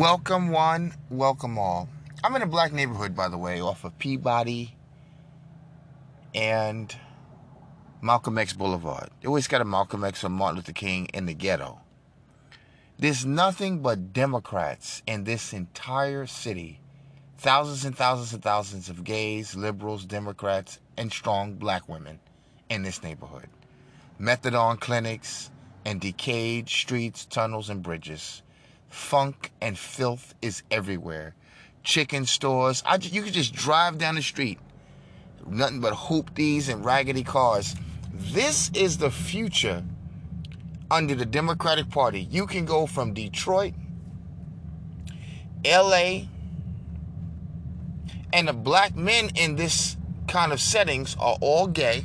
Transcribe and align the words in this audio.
Welcome 0.00 0.48
one, 0.48 0.94
welcome 1.10 1.58
all. 1.58 1.86
I'm 2.24 2.34
in 2.34 2.40
a 2.40 2.46
black 2.46 2.72
neighborhood, 2.72 3.14
by 3.14 3.28
the 3.28 3.36
way, 3.36 3.60
off 3.60 3.84
of 3.84 3.98
Peabody 3.98 4.74
and 6.34 6.96
Malcolm 8.00 8.38
X 8.38 8.54
Boulevard. 8.54 9.10
They 9.20 9.26
always 9.26 9.46
got 9.46 9.60
a 9.60 9.64
Malcolm 9.66 10.02
X 10.02 10.24
or 10.24 10.30
Martin 10.30 10.56
Luther 10.56 10.72
King 10.72 11.04
in 11.12 11.26
the 11.26 11.34
ghetto. 11.34 11.80
There's 12.98 13.26
nothing 13.26 13.80
but 13.80 14.14
Democrats 14.14 15.02
in 15.06 15.24
this 15.24 15.52
entire 15.52 16.24
city. 16.24 16.80
Thousands 17.36 17.84
and 17.84 17.94
thousands 17.94 18.32
and 18.32 18.42
thousands 18.42 18.88
of 18.88 19.04
gays, 19.04 19.54
liberals, 19.54 20.06
Democrats, 20.06 20.78
and 20.96 21.12
strong 21.12 21.56
black 21.56 21.90
women 21.90 22.20
in 22.70 22.84
this 22.84 23.02
neighborhood. 23.02 23.50
Methadone 24.18 24.80
clinics 24.80 25.50
and 25.84 26.00
decayed 26.00 26.70
streets, 26.70 27.26
tunnels, 27.26 27.68
and 27.68 27.82
bridges 27.82 28.40
funk 28.90 29.52
and 29.60 29.78
filth 29.78 30.34
is 30.42 30.62
everywhere. 30.70 31.34
Chicken 31.82 32.26
stores. 32.26 32.82
I 32.84 32.96
you 32.96 33.22
could 33.22 33.32
just 33.32 33.54
drive 33.54 33.96
down 33.96 34.16
the 34.16 34.22
street. 34.22 34.58
Nothing 35.46 35.80
but 35.80 35.94
hoopties 35.94 36.68
and 36.68 36.84
raggedy 36.84 37.22
cars. 37.22 37.74
This 38.12 38.70
is 38.74 38.98
the 38.98 39.10
future 39.10 39.82
under 40.90 41.14
the 41.14 41.24
Democratic 41.24 41.88
Party. 41.88 42.20
You 42.20 42.46
can 42.46 42.66
go 42.66 42.86
from 42.86 43.14
Detroit, 43.14 43.72
LA, 45.64 46.22
and 48.32 48.48
the 48.48 48.52
black 48.52 48.94
men 48.94 49.30
in 49.36 49.56
this 49.56 49.96
kind 50.28 50.52
of 50.52 50.60
settings 50.60 51.16
are 51.18 51.38
all 51.40 51.66
gay, 51.66 52.04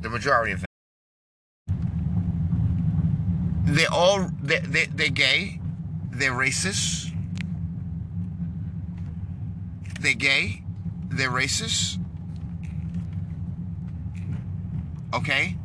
the 0.00 0.08
majority 0.08 0.52
of 0.52 0.60
them. 0.60 0.66
They're 3.64 3.92
all 3.92 4.30
they're, 4.42 4.60
they're, 4.60 4.86
they're 4.86 5.08
gay 5.08 5.61
they're 6.12 6.32
racist. 6.32 7.10
They're 10.00 10.14
gay. 10.14 10.62
They're 11.08 11.30
racist. 11.30 11.98
Okay? 15.14 15.56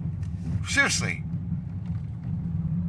Seriously. 0.67 1.23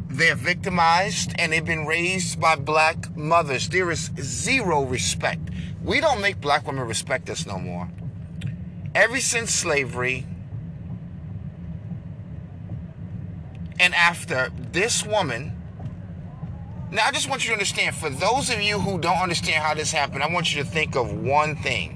They're 0.09 0.35
victimized 0.35 1.35
and 1.39 1.53
they've 1.53 1.65
been 1.65 1.87
raised 1.87 2.41
by 2.41 2.57
black 2.57 3.15
mothers. 3.17 3.69
There 3.69 3.91
is 3.91 4.11
zero 4.21 4.83
respect. 4.85 5.51
We 5.85 6.01
don't 6.01 6.21
make 6.21 6.41
black 6.41 6.67
women 6.67 6.87
respect 6.87 7.29
us 7.29 7.47
no 7.47 7.59
more. 7.59 7.89
Ever 8.95 9.21
since 9.21 9.53
slavery 9.53 10.27
and 13.81 13.95
after, 13.95 14.51
this 14.73 15.05
woman 15.07 15.58
now, 16.91 17.05
I 17.07 17.11
just 17.13 17.29
want 17.29 17.45
you 17.45 17.49
to 17.49 17.53
understand 17.53 17.95
for 17.95 18.09
those 18.09 18.49
of 18.49 18.63
you 18.63 18.79
who 18.79 18.99
don't 18.99 19.19
understand 19.19 19.63
how 19.63 19.75
this 19.75 19.93
happened, 19.93 20.23
I 20.23 20.33
want 20.33 20.55
you 20.55 20.63
to 20.63 20.69
think 20.69 20.97
of 20.97 21.13
one 21.13 21.57
thing. 21.57 21.95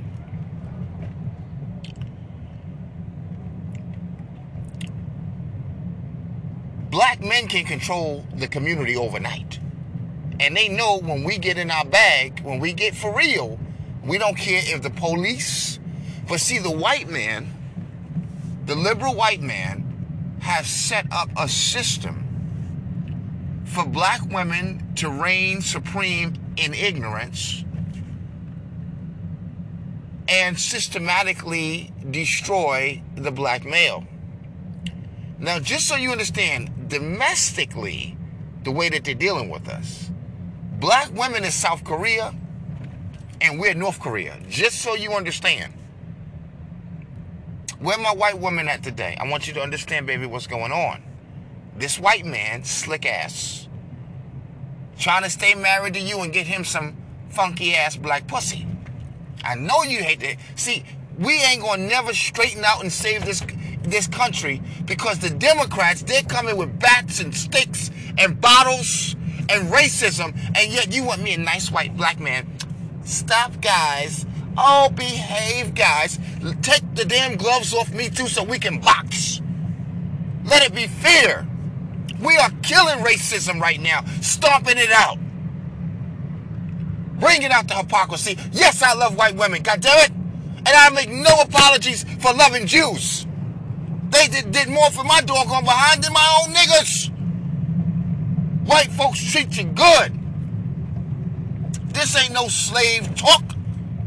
Black 6.91 7.23
men 7.23 7.49
can 7.49 7.65
control 7.65 8.27
the 8.37 8.47
community 8.47 8.95
overnight. 8.95 9.59
And 10.39 10.55
they 10.55 10.69
know 10.69 10.99
when 10.99 11.25
we 11.25 11.39
get 11.39 11.57
in 11.57 11.71
our 11.71 11.87
bag, 11.87 12.41
when 12.41 12.59
we 12.59 12.75
get 12.75 12.95
for 12.95 13.17
real, 13.17 13.59
we 14.05 14.19
don't 14.19 14.37
care 14.37 14.61
if 14.63 14.83
the 14.83 14.91
police. 14.91 15.79
But 16.29 16.41
see, 16.41 16.59
the 16.59 16.71
white 16.71 17.09
man, 17.09 17.47
the 18.67 18.75
liberal 18.75 19.15
white 19.15 19.41
man, 19.41 20.37
has 20.43 20.67
set 20.67 21.07
up 21.11 21.31
a 21.39 21.49
system 21.49 22.22
for 23.73 23.87
black 23.87 24.21
women 24.31 24.95
to 24.97 25.09
reign 25.09 25.63
supreme 25.63 26.35
in 26.59 26.75
ignorance 26.75 27.65
and 30.29 30.59
systematically 30.59 31.91
destroy 32.11 33.03
the 33.17 33.31
black 33.31 33.65
male. 33.65 34.05
Now, 35.39 35.59
just 35.59 35.89
so 35.89 35.97
you 35.97 36.13
understand, 36.13 36.89
domestically, 36.89 38.17
the 38.63 38.71
way 38.71 38.91
that 38.91 39.05
they're 39.05 39.15
dealing 39.15 39.49
with 39.49 39.69
us, 39.69 40.11
black 40.79 41.11
women 41.15 41.43
in 41.43 41.51
South 41.51 41.83
Korea 41.83 42.35
and 43.41 43.59
we're 43.59 43.75
North 43.75 43.99
Korea. 43.99 44.39
Just 44.49 44.83
so 44.83 44.95
you 44.95 45.13
understand. 45.13 45.73
Where 47.81 47.99
my 47.99 48.13
white 48.13 48.39
woman 48.39 48.69
at 48.69 48.83
today? 48.85 49.17
I 49.19 49.29
want 49.29 49.49
you 49.49 49.55
to 49.55 49.61
understand, 49.61 50.07
baby, 50.07 50.27
what's 50.27 50.47
going 50.47 50.71
on. 50.71 51.03
This 51.83 51.99
white 51.99 52.25
man, 52.25 52.63
slick 52.63 53.05
ass, 53.05 53.67
trying 55.01 55.25
to 55.25 55.31
stay 55.31 55.57
married 55.57 55.95
to 55.95 56.01
you 56.01 56.21
and 56.21 56.33
get 56.33 56.47
him 56.47 56.63
some 56.63 56.97
funky 57.31 57.75
ass 57.75 57.97
black 57.97 58.29
pussy. 58.29 58.69
I 59.43 59.57
know 59.57 59.83
you 59.83 59.99
hate 59.99 60.21
that. 60.21 60.37
See, 60.55 60.85
we 61.19 61.43
ain't 61.43 61.61
gonna 61.61 61.85
never 61.85 62.15
straighten 62.15 62.65
out 62.65 62.83
and 62.83 62.93
save 62.93 63.25
this 63.25 63.43
this 63.83 64.07
country 64.07 64.63
because 64.85 65.19
the 65.19 65.31
Democrats 65.31 66.05
they're 66.05 66.23
coming 66.23 66.57
with 66.57 66.79
bats 66.79 67.19
and 67.19 67.35
sticks 67.35 67.91
and 68.17 68.41
bottles 68.41 69.17
and 69.49 69.69
racism, 69.73 70.37
and 70.57 70.73
yet 70.73 70.95
you 70.95 71.03
want 71.03 71.21
me 71.21 71.35
a 71.35 71.39
nice 71.39 71.73
white 71.73 71.97
black 71.97 72.21
man. 72.21 72.47
Stop, 73.03 73.61
guys. 73.61 74.25
Oh, 74.57 74.89
behave, 74.89 75.75
guys. 75.75 76.21
Take 76.63 76.95
the 76.95 77.05
damn 77.05 77.37
gloves 77.37 77.75
off 77.75 77.93
me 77.93 78.09
too 78.09 78.29
so 78.29 78.45
we 78.45 78.61
can 78.61 78.79
box. 78.79 79.43
Let 80.45 80.63
it 80.63 80.77
be 80.77 80.87
fair. 80.87 81.49
We 82.23 82.37
are 82.37 82.51
killing 82.63 82.99
racism 82.99 83.61
right 83.61 83.81
now, 83.81 84.05
stomping 84.21 84.79
it 84.79 84.91
out. 84.91 85.19
Bringing 87.19 87.53
out 87.53 87.69
the 87.69 87.75
hypocrisy. 87.75 88.37
Yes, 88.53 88.83
I 88.83 88.95
love 88.95 89.17
white 89.17 89.37
women, 89.37 89.63
God 89.63 89.81
damn 89.81 89.99
it. 89.99 90.11
And 90.11 90.69
I 90.69 90.91
make 90.91 91.11
no 91.11 91.35
apologies 91.41 92.05
for 92.21 92.33
loving 92.33 92.67
Jews. 92.67 93.27
They 94.11 94.29
did, 94.29 94.53
did 94.53 94.69
more 94.69 94.91
for 94.91 95.05
my 95.05 95.21
doggone 95.21 95.65
behind 95.65 96.05
than 96.05 96.13
my 96.13 96.43
own 96.43 96.55
niggas. 96.55 97.11
White 98.67 98.93
folks 98.93 99.23
treat 99.33 99.57
you 99.57 99.65
good. 99.65 100.19
This 101.93 102.17
ain't 102.17 102.33
no 102.33 102.49
slave 102.49 103.15
talk. 103.17 103.43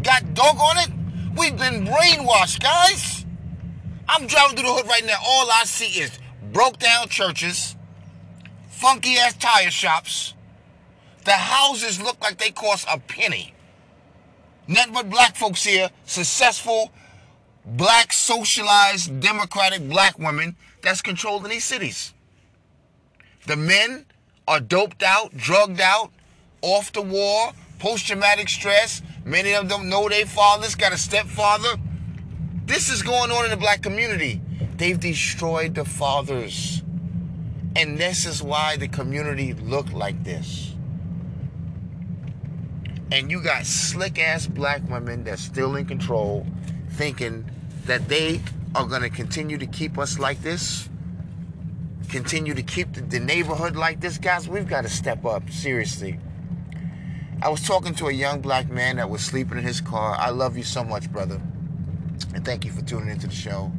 Got 0.02 0.34
dog 0.34 0.58
on 0.60 0.78
it. 0.78 0.90
We've 1.38 1.58
been 1.58 1.86
brainwashed, 1.86 2.62
guys. 2.62 3.26
I'm 4.08 4.28
driving 4.28 4.56
through 4.56 4.68
the 4.68 4.74
hood 4.74 4.88
right 4.88 5.06
now. 5.06 5.18
All 5.26 5.50
I 5.52 5.64
see 5.66 6.00
is 6.00 6.18
broke 6.54 6.78
down 6.80 7.10
churches, 7.10 7.75
funky 8.86 9.18
ass 9.18 9.34
tire 9.34 9.72
shops. 9.72 10.36
The 11.24 11.32
houses 11.32 12.00
look 12.00 12.22
like 12.22 12.38
they 12.38 12.52
cost 12.52 12.86
a 12.88 13.00
penny. 13.00 13.56
Nothing 14.68 14.94
but 14.94 15.10
black 15.10 15.36
folks 15.36 15.64
here, 15.64 15.90
successful, 16.06 16.92
black, 17.66 18.14
socialized, 18.14 19.20
democratic 19.20 19.90
black 19.90 20.20
women 20.20 20.56
that's 20.84 21.02
controlling 21.02 21.50
these 21.50 21.64
cities. 21.64 22.14
The 23.48 23.56
men 23.56 24.06
are 24.48 24.60
doped 24.60 25.02
out, 25.02 25.36
drugged 25.36 25.82
out, 25.82 26.12
off 26.62 26.94
the 26.94 27.02
war, 27.02 27.54
post 27.80 28.06
traumatic 28.06 28.50
stress. 28.50 29.02
Many 29.24 29.56
of 29.56 29.68
them 29.68 29.90
know 29.90 30.08
their 30.10 30.28
fathers, 30.28 30.76
got 30.76 30.94
a 30.94 30.98
stepfather. 31.00 31.76
This 32.68 32.90
is 32.90 33.02
going 33.02 33.32
on 33.32 33.46
in 33.46 33.50
the 33.50 33.58
black 33.58 33.82
community. 33.82 34.42
They've 34.78 35.00
destroyed 35.00 35.74
the 35.74 35.86
fathers. 35.86 36.84
And 37.76 37.98
this 37.98 38.26
is 38.26 38.42
why 38.42 38.78
the 38.78 38.88
community 38.88 39.54
look 39.54 39.92
like 39.92 40.24
this. 40.24 40.74
And 43.12 43.30
you 43.30 43.44
got 43.44 43.66
slick 43.66 44.18
ass 44.18 44.48
black 44.48 44.82
women 44.90 45.26
that's 45.26 45.42
still 45.42 45.76
in 45.76 45.86
control, 45.86 46.48
thinking 46.92 47.46
that 47.86 48.08
they 48.08 48.40
are 48.74 48.86
going 48.86 49.02
to 49.02 49.10
continue 49.10 49.58
to 49.58 49.66
keep 49.68 49.98
us 49.98 50.20
like 50.20 50.42
this, 50.42 50.90
continue 52.10 52.54
to 52.54 52.64
keep 52.64 52.94
the, 52.94 53.02
the 53.02 53.20
neighborhood 53.20 53.76
like 53.76 54.00
this. 54.00 54.18
Guys, 54.18 54.48
we've 54.48 54.68
got 54.68 54.84
to 54.84 54.90
step 54.90 55.26
up, 55.26 55.50
seriously. 55.50 56.18
I 57.42 57.50
was 57.50 57.62
talking 57.62 57.94
to 57.96 58.08
a 58.08 58.14
young 58.14 58.40
black 58.40 58.70
man 58.70 58.96
that 58.96 59.10
was 59.10 59.24
sleeping 59.24 59.58
in 59.58 59.66
his 59.66 59.82
car. 59.82 60.16
I 60.18 60.30
love 60.30 60.56
you 60.56 60.64
so 60.64 60.84
much, 60.84 61.12
brother. 61.12 61.42
And 62.34 62.46
thank 62.46 62.64
you 62.64 62.72
for 62.72 62.82
tuning 62.84 63.10
into 63.10 63.28
the 63.28 63.36
show. 63.36 63.72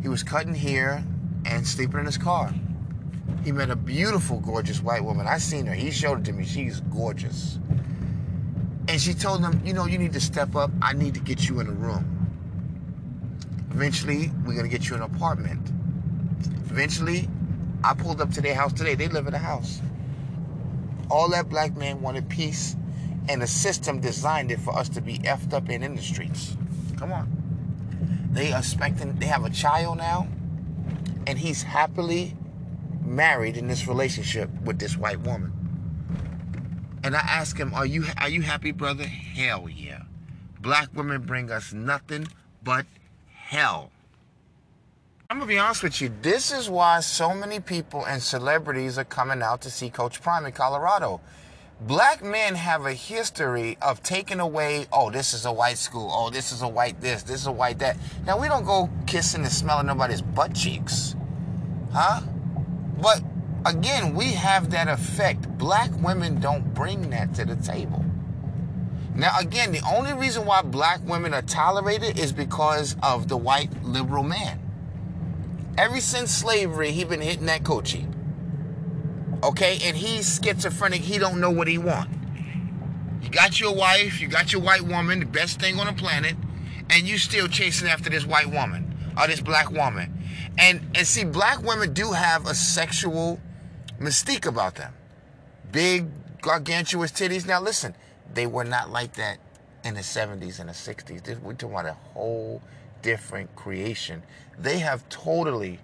He 0.00 0.08
was 0.08 0.22
cutting 0.22 0.54
hair 0.54 1.04
and 1.44 1.66
sleeping 1.66 2.00
in 2.00 2.06
his 2.06 2.16
car 2.18 2.54
he 3.44 3.52
met 3.52 3.70
a 3.70 3.76
beautiful, 3.76 4.40
gorgeous 4.40 4.82
white 4.82 5.04
woman. 5.04 5.26
I 5.26 5.38
seen 5.38 5.66
her. 5.66 5.74
He 5.74 5.90
showed 5.90 6.20
it 6.20 6.24
to 6.24 6.32
me. 6.32 6.44
She's 6.44 6.80
gorgeous. 6.80 7.58
And 8.88 9.00
she 9.00 9.14
told 9.14 9.40
him, 9.40 9.60
you 9.64 9.72
know, 9.72 9.86
you 9.86 9.98
need 9.98 10.12
to 10.14 10.20
step 10.20 10.56
up. 10.56 10.70
I 10.82 10.92
need 10.92 11.14
to 11.14 11.20
get 11.20 11.48
you 11.48 11.60
in 11.60 11.66
a 11.68 11.72
room. 11.72 12.12
Eventually, 13.70 14.30
we're 14.44 14.62
to 14.62 14.68
get 14.68 14.88
you 14.88 14.96
an 14.96 15.02
apartment. 15.02 15.70
Eventually, 16.70 17.28
I 17.84 17.94
pulled 17.94 18.20
up 18.20 18.30
to 18.32 18.40
their 18.40 18.54
house 18.54 18.72
today. 18.72 18.94
They 18.94 19.08
live 19.08 19.26
in 19.26 19.34
a 19.34 19.38
house. 19.38 19.80
All 21.10 21.28
that 21.28 21.48
black 21.48 21.76
man 21.76 22.00
wanted 22.00 22.28
peace, 22.28 22.74
and 23.28 23.42
the 23.42 23.46
system 23.46 24.00
designed 24.00 24.50
it 24.50 24.60
for 24.60 24.76
us 24.76 24.88
to 24.90 25.00
be 25.00 25.18
effed 25.18 25.52
up 25.52 25.68
and 25.68 25.84
in 25.84 25.94
the 25.94 26.02
streets. 26.02 26.56
Come 26.96 27.12
on. 27.12 28.28
They 28.32 28.52
are 28.52 28.58
expecting, 28.58 29.14
they 29.16 29.26
have 29.26 29.44
a 29.44 29.50
child 29.50 29.98
now, 29.98 30.26
and 31.26 31.38
he's 31.38 31.62
happily 31.62 32.36
married 33.06 33.56
in 33.56 33.68
this 33.68 33.86
relationship 33.86 34.50
with 34.62 34.78
this 34.78 34.96
white 34.96 35.20
woman. 35.20 35.52
And 37.04 37.14
I 37.14 37.20
ask 37.20 37.56
him, 37.56 37.72
"Are 37.74 37.86
you 37.86 38.04
are 38.18 38.28
you 38.28 38.42
happy, 38.42 38.72
brother?" 38.72 39.04
Hell 39.04 39.68
yeah. 39.68 40.02
Black 40.60 40.88
women 40.94 41.22
bring 41.22 41.50
us 41.50 41.72
nothing 41.72 42.26
but 42.62 42.86
hell. 43.32 43.90
I'm 45.30 45.38
gonna 45.38 45.48
be 45.48 45.58
honest 45.58 45.82
with 45.82 46.00
you. 46.00 46.10
This 46.22 46.52
is 46.52 46.68
why 46.68 47.00
so 47.00 47.34
many 47.34 47.60
people 47.60 48.04
and 48.04 48.22
celebrities 48.22 48.98
are 48.98 49.04
coming 49.04 49.42
out 49.42 49.60
to 49.62 49.70
see 49.70 49.90
Coach 49.90 50.20
Prime 50.20 50.46
in 50.46 50.52
Colorado. 50.52 51.20
Black 51.80 52.24
men 52.24 52.54
have 52.54 52.86
a 52.86 52.94
history 52.94 53.76
of 53.82 54.02
taking 54.02 54.40
away, 54.40 54.86
oh, 54.92 55.10
this 55.10 55.34
is 55.34 55.44
a 55.44 55.52
white 55.52 55.76
school, 55.76 56.10
oh, 56.10 56.30
this 56.30 56.50
is 56.50 56.62
a 56.62 56.68
white 56.68 57.00
this, 57.00 57.22
this 57.22 57.40
is 57.40 57.46
a 57.46 57.52
white 57.52 57.78
that. 57.80 57.96
Now, 58.24 58.40
we 58.40 58.48
don't 58.48 58.64
go 58.64 58.88
kissing 59.06 59.42
and 59.42 59.52
smelling 59.52 59.86
nobody's 59.86 60.22
butt 60.22 60.54
cheeks. 60.54 61.14
Huh? 61.92 62.22
But 63.00 63.22
again, 63.64 64.14
we 64.14 64.32
have 64.32 64.70
that 64.70 64.88
effect. 64.88 65.58
Black 65.58 65.90
women 66.02 66.40
don't 66.40 66.74
bring 66.74 67.10
that 67.10 67.34
to 67.34 67.44
the 67.44 67.56
table. 67.56 68.04
Now, 69.14 69.38
again, 69.38 69.72
the 69.72 69.80
only 69.90 70.12
reason 70.12 70.44
why 70.44 70.62
black 70.62 71.00
women 71.06 71.32
are 71.32 71.42
tolerated 71.42 72.18
is 72.18 72.32
because 72.32 72.96
of 73.02 73.28
the 73.28 73.36
white 73.36 73.82
liberal 73.82 74.22
man. 74.22 74.60
Ever 75.78 76.00
since 76.00 76.30
slavery, 76.30 76.92
he 76.92 77.04
been 77.04 77.20
hitting 77.20 77.46
that 77.46 77.62
coochie. 77.62 78.12
Okay, 79.42 79.78
and 79.84 79.96
he's 79.96 80.40
schizophrenic. 80.42 81.02
He 81.02 81.18
don't 81.18 81.40
know 81.40 81.50
what 81.50 81.68
he 81.68 81.78
want. 81.78 82.10
You 83.22 83.30
got 83.30 83.58
your 83.58 83.74
wife, 83.74 84.20
you 84.20 84.28
got 84.28 84.52
your 84.52 84.62
white 84.62 84.82
woman, 84.82 85.20
the 85.20 85.26
best 85.26 85.60
thing 85.60 85.78
on 85.78 85.86
the 85.86 85.92
planet, 85.92 86.36
and 86.90 87.08
you 87.08 87.18
still 87.18 87.48
chasing 87.48 87.88
after 87.88 88.08
this 88.08 88.26
white 88.26 88.50
woman 88.50 89.12
or 89.18 89.26
this 89.26 89.40
black 89.40 89.70
woman. 89.70 90.15
And 90.58 90.80
and 90.94 91.06
see, 91.06 91.24
black 91.24 91.62
women 91.62 91.92
do 91.92 92.12
have 92.12 92.46
a 92.46 92.54
sexual 92.54 93.40
mystique 94.00 94.46
about 94.46 94.76
them. 94.76 94.94
Big, 95.70 96.06
gargantuous 96.40 97.12
titties. 97.12 97.46
Now 97.46 97.60
listen, 97.60 97.94
they 98.32 98.46
were 98.46 98.64
not 98.64 98.90
like 98.90 99.14
that 99.14 99.38
in 99.84 99.94
the 99.94 100.00
70s 100.00 100.58
and 100.58 100.68
the 100.68 100.72
60s. 100.72 101.40
We're 101.40 101.52
talking 101.52 101.74
about 101.74 101.86
a 101.86 101.92
whole 101.92 102.62
different 103.02 103.54
creation. 103.54 104.22
They 104.58 104.78
have 104.78 105.08
totally. 105.08 105.80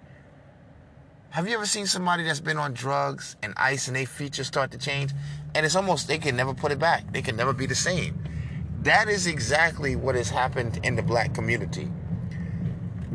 Have 1.29 1.47
you 1.47 1.55
ever 1.55 1.65
seen 1.65 1.87
somebody 1.87 2.23
that's 2.23 2.39
been 2.39 2.57
on 2.57 2.73
drugs 2.73 3.35
and 3.41 3.53
ice 3.57 3.87
and 3.87 3.95
their 3.95 4.05
features 4.05 4.45
start 4.45 4.71
to 4.71 4.77
change? 4.77 5.11
And 5.55 5.65
it's 5.65 5.75
almost, 5.75 6.07
they 6.07 6.19
can 6.19 6.35
never 6.35 6.53
put 6.53 6.71
it 6.71 6.79
back. 6.79 7.11
They 7.11 7.23
can 7.23 7.35
never 7.35 7.53
be 7.53 7.65
the 7.65 7.75
same. 7.75 8.23
That 8.81 9.07
is 9.07 9.25
exactly 9.25 9.95
what 9.95 10.15
has 10.15 10.29
happened 10.29 10.79
in 10.83 10.95
the 10.95 11.01
black 11.01 11.33
community. 11.33 11.89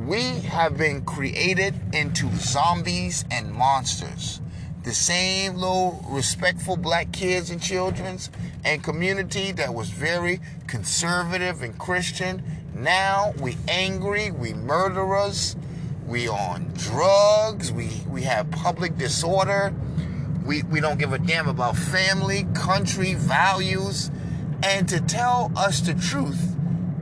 We 0.06 0.40
have 0.40 0.76
been 0.76 1.04
created 1.04 1.74
into 1.92 2.30
zombies 2.36 3.24
and 3.30 3.52
monsters. 3.52 4.40
The 4.84 4.94
same 4.94 5.54
little 5.54 6.04
respectful 6.08 6.76
black 6.76 7.12
kids 7.12 7.50
and 7.50 7.60
children's 7.60 8.30
and 8.64 8.82
community 8.82 9.52
that 9.52 9.74
was 9.74 9.90
very 9.90 10.40
conservative 10.66 11.62
and 11.62 11.78
Christian 11.78 12.42
now 12.78 13.34
we 13.40 13.56
angry, 13.66 14.30
we 14.30 14.54
murderers, 14.54 15.56
we 16.06 16.28
on 16.28 16.70
drugs, 16.74 17.72
we, 17.72 17.90
we 18.08 18.22
have 18.22 18.50
public 18.52 18.96
disorder, 18.96 19.74
we, 20.44 20.62
we 20.62 20.80
don't 20.80 20.98
give 20.98 21.12
a 21.12 21.18
damn 21.18 21.48
about 21.48 21.76
family, 21.76 22.46
country, 22.54 23.14
values. 23.14 24.12
And 24.62 24.88
to 24.90 25.00
tell 25.00 25.50
us 25.56 25.80
the 25.80 25.94
truth 25.94 26.56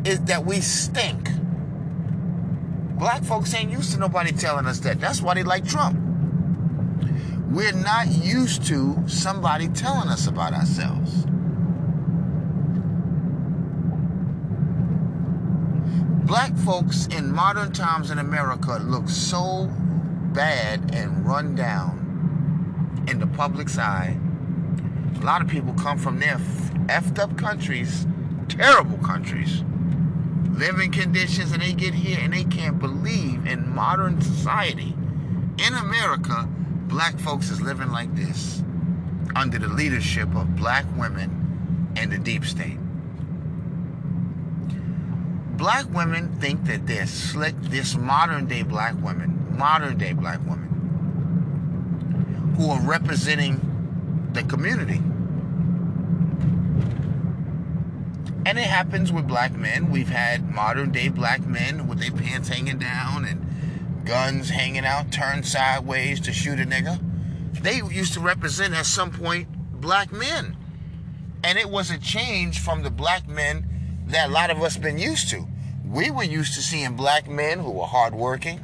is 0.04 0.20
that 0.22 0.46
we 0.46 0.60
stink. 0.60 1.28
Black 2.96 3.22
folks 3.22 3.54
ain't 3.54 3.70
used 3.70 3.92
to 3.92 3.98
nobody 3.98 4.32
telling 4.32 4.66
us 4.66 4.80
that. 4.80 5.00
That's 5.00 5.22
why 5.22 5.34
they 5.34 5.42
like 5.42 5.66
Trump. 5.66 5.98
We're 7.50 7.72
not 7.72 8.08
used 8.08 8.66
to 8.66 9.02
somebody 9.06 9.68
telling 9.68 10.08
us 10.08 10.26
about 10.26 10.52
ourselves. 10.52 11.26
black 16.26 16.56
folks 16.56 17.06
in 17.06 17.32
modern 17.32 17.72
times 17.72 18.10
in 18.10 18.18
America 18.18 18.78
look 18.82 19.08
so 19.08 19.70
bad 20.32 20.92
and 20.92 21.24
run 21.24 21.54
down 21.54 23.04
in 23.08 23.20
the 23.20 23.26
public's 23.28 23.78
eye. 23.78 24.18
A 25.20 25.24
lot 25.24 25.40
of 25.40 25.46
people 25.46 25.72
come 25.74 25.96
from 25.96 26.18
their 26.18 26.38
effed 26.88 27.20
up 27.20 27.38
countries, 27.38 28.08
terrible 28.48 28.98
countries, 28.98 29.62
living 30.56 30.92
conditions, 30.92 31.52
and 31.52 31.62
they 31.62 31.72
get 31.72 31.94
here 31.94 32.18
and 32.20 32.32
they 32.32 32.44
can't 32.44 32.78
believe 32.78 33.46
in 33.46 33.68
modern 33.74 34.20
society, 34.20 34.94
in 35.58 35.74
America, 35.74 36.48
black 36.88 37.18
folks 37.18 37.50
is 37.50 37.60
living 37.60 37.90
like 37.90 38.14
this 38.14 38.62
under 39.34 39.58
the 39.58 39.68
leadership 39.68 40.34
of 40.34 40.56
black 40.56 40.84
women 40.96 41.92
and 41.96 42.12
the 42.12 42.18
deep 42.18 42.44
state 42.44 42.78
black 45.56 45.86
women 45.92 46.28
think 46.38 46.64
that 46.66 46.86
they're 46.86 47.06
slick, 47.06 47.54
this 47.62 47.96
modern 47.96 48.46
day 48.46 48.62
black 48.62 48.94
women, 49.02 49.56
modern 49.56 49.96
day 49.96 50.12
black 50.12 50.38
women, 50.44 50.68
who 52.56 52.70
are 52.70 52.80
representing 52.80 53.60
the 54.32 54.42
community. 54.44 55.00
And 58.46 58.60
it 58.60 58.66
happens 58.66 59.12
with 59.12 59.26
black 59.26 59.56
men. 59.56 59.90
We've 59.90 60.08
had 60.08 60.48
modern 60.48 60.92
day 60.92 61.08
black 61.08 61.44
men 61.44 61.88
with 61.88 61.98
their 61.98 62.12
pants 62.12 62.48
hanging 62.48 62.78
down 62.78 63.24
and 63.24 64.06
guns 64.06 64.50
hanging 64.50 64.86
out, 64.86 65.10
turned 65.10 65.44
sideways 65.44 66.20
to 66.20 66.32
shoot 66.32 66.60
a 66.60 66.64
nigga. 66.64 67.00
They 67.60 67.78
used 67.78 68.14
to 68.14 68.20
represent 68.20 68.72
at 68.72 68.86
some 68.86 69.10
point 69.10 69.48
black 69.80 70.12
men. 70.12 70.56
And 71.42 71.58
it 71.58 71.68
was 71.68 71.90
a 71.90 71.98
change 71.98 72.60
from 72.60 72.84
the 72.84 72.90
black 72.90 73.26
men 73.26 73.66
that 74.06 74.28
a 74.28 74.32
lot 74.32 74.50
of 74.50 74.62
us 74.62 74.76
been 74.76 74.96
used 74.96 75.28
to. 75.30 75.44
We 75.84 76.12
were 76.12 76.22
used 76.22 76.54
to 76.54 76.62
seeing 76.62 76.94
black 76.94 77.28
men 77.28 77.58
who 77.58 77.72
were 77.72 77.86
hardworking, 77.86 78.60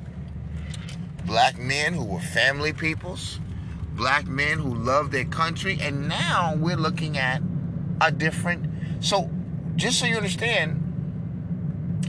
black 1.27 1.59
men 1.59 1.95
who 1.95 2.05
were 2.05 2.21
family 2.21 2.73
peoples, 2.73 3.41
black 3.97 4.29
men 4.29 4.61
who 4.61 4.77
loved 4.77 5.11
their 5.11 5.25
country, 5.25 5.77
and 5.81 6.09
now 6.09 6.55
we're 6.57 6.77
looking 6.77 7.19
at 7.19 7.43
a 8.01 8.13
different. 8.13 8.71
So, 9.01 9.29
just 9.77 9.99
so 9.99 10.07
you 10.07 10.17
understand, 10.17 10.79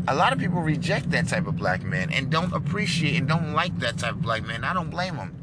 a 0.08 0.16
lot 0.16 0.34
of 0.34 0.40
people 0.40 0.62
reject 0.62 1.12
that 1.12 1.28
type 1.28 1.48
of 1.48 1.56
black 1.56 1.84
man 1.84 2.12
and 2.12 2.30
don't 2.30 2.54
appreciate 2.54 3.18
and 3.18 3.28
don't 3.28 3.54
like 3.54 3.80
that 3.80 3.98
type 3.98 4.12
of 4.12 4.22
black 4.22 4.44
man. 4.44 4.64
I 4.64 4.74
don't 4.74 4.90
blame 4.90 5.16
them. 5.16 5.36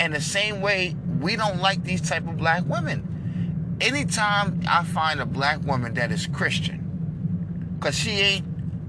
And 0.00 0.14
the 0.14 0.20
same 0.20 0.60
way, 0.60 0.96
we 1.20 1.36
don't 1.36 1.60
like 1.60 1.84
these 1.84 2.00
type 2.00 2.26
of 2.26 2.36
black 2.36 2.64
women 2.66 3.76
anytime 3.80 4.62
I 4.68 4.84
find 4.84 5.20
a 5.20 5.26
black 5.26 5.62
woman 5.62 5.94
that 5.94 6.12
is 6.12 6.26
Christian, 6.26 7.76
because 7.78 7.96
she 7.96 8.10
ain't 8.10 8.46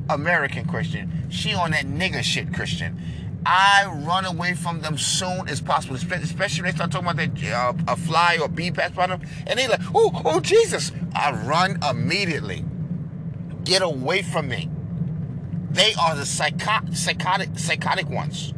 American 0.09 0.65
Christian, 0.65 1.27
she 1.29 1.53
on 1.53 1.71
that 1.71 1.85
nigga 1.85 2.21
shit 2.21 2.53
Christian, 2.53 2.99
I 3.45 3.85
run 4.05 4.25
away 4.25 4.53
from 4.53 4.81
them 4.81 4.97
soon 4.97 5.49
as 5.49 5.61
possible, 5.61 5.95
especially 5.95 6.61
when 6.61 6.71
they 6.71 6.75
start 6.75 6.91
talking 6.91 7.07
about 7.07 7.17
that 7.17 7.51
uh, 7.51 7.73
a 7.87 7.95
fly 7.95 8.37
or 8.41 8.47
bee 8.47 8.71
pass 8.71 8.91
by 8.91 9.07
them, 9.07 9.21
and 9.45 9.59
they 9.59 9.67
like, 9.67 9.81
oh, 9.93 10.21
oh 10.25 10.39
Jesus! 10.39 10.91
I 11.13 11.31
run 11.31 11.81
immediately. 11.83 12.63
Get 13.63 13.81
away 13.81 14.21
from 14.21 14.47
me. 14.47 14.69
They 15.71 15.93
are 15.95 16.15
the 16.15 16.25
psycho- 16.25 16.91
psychotic, 16.93 17.57
psychotic 17.57 18.09
ones. 18.09 18.53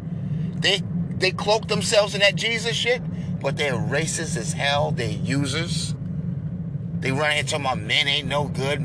They 0.55 0.81
they 1.17 1.31
cloak 1.31 1.67
themselves 1.67 2.13
in 2.13 2.21
that 2.21 2.35
Jesus 2.35 2.75
shit, 2.75 3.01
but 3.39 3.57
they're 3.57 3.73
racist 3.73 4.35
as 4.37 4.53
hell. 4.53 4.91
They're 4.91 5.09
users. 5.09 5.95
They 6.99 7.11
run 7.11 7.31
here 7.31 7.43
about 7.55 7.79
men 7.79 8.07
ain't 8.07 8.27
no 8.27 8.47
good. 8.47 8.81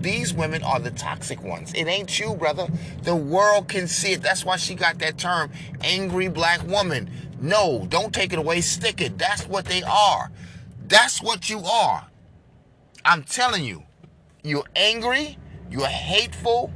These 0.00 0.32
women 0.32 0.62
are 0.62 0.80
the 0.80 0.90
toxic 0.90 1.42
ones. 1.42 1.72
It 1.74 1.86
ain't 1.86 2.18
you, 2.18 2.34
brother. 2.34 2.66
The 3.02 3.14
world 3.14 3.68
can 3.68 3.86
see 3.86 4.12
it. 4.12 4.22
That's 4.22 4.44
why 4.44 4.56
she 4.56 4.74
got 4.74 4.98
that 5.00 5.18
term, 5.18 5.50
angry 5.82 6.28
black 6.28 6.66
woman. 6.66 7.10
No, 7.40 7.86
don't 7.88 8.12
take 8.12 8.32
it 8.32 8.38
away. 8.38 8.60
Stick 8.62 9.00
it. 9.00 9.18
That's 9.18 9.46
what 9.46 9.66
they 9.66 9.82
are. 9.82 10.30
That's 10.86 11.22
what 11.22 11.50
you 11.50 11.60
are. 11.60 12.06
I'm 13.04 13.22
telling 13.22 13.64
you. 13.64 13.84
You're 14.42 14.64
angry. 14.74 15.38
You're 15.70 15.86
hateful. 15.86 16.72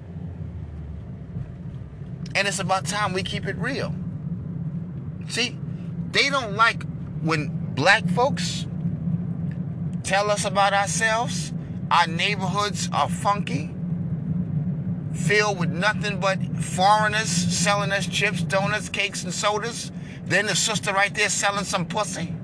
And 2.34 2.46
it's 2.46 2.58
about 2.58 2.86
time 2.86 3.12
we 3.12 3.22
keep 3.22 3.46
it 3.46 3.56
real. 3.56 3.94
See, 5.28 5.56
they 6.10 6.28
don't 6.30 6.54
like 6.54 6.82
when 7.22 7.48
black 7.74 8.06
folks 8.10 8.66
tell 10.02 10.30
us 10.30 10.44
about 10.44 10.72
ourselves. 10.72 11.52
Our 11.94 12.08
neighborhoods 12.08 12.88
are 12.92 13.08
funky, 13.08 13.72
filled 15.12 15.60
with 15.60 15.70
nothing 15.70 16.18
but 16.18 16.40
foreigners 16.56 17.28
selling 17.28 17.92
us 17.92 18.08
chips, 18.08 18.42
donuts, 18.42 18.88
cakes, 18.88 19.22
and 19.22 19.32
sodas. 19.32 19.92
Then 20.26 20.46
the 20.46 20.56
sister 20.56 20.92
right 20.92 21.14
there 21.14 21.28
selling 21.28 21.64
some 21.64 21.86
pussy. 21.86 22.34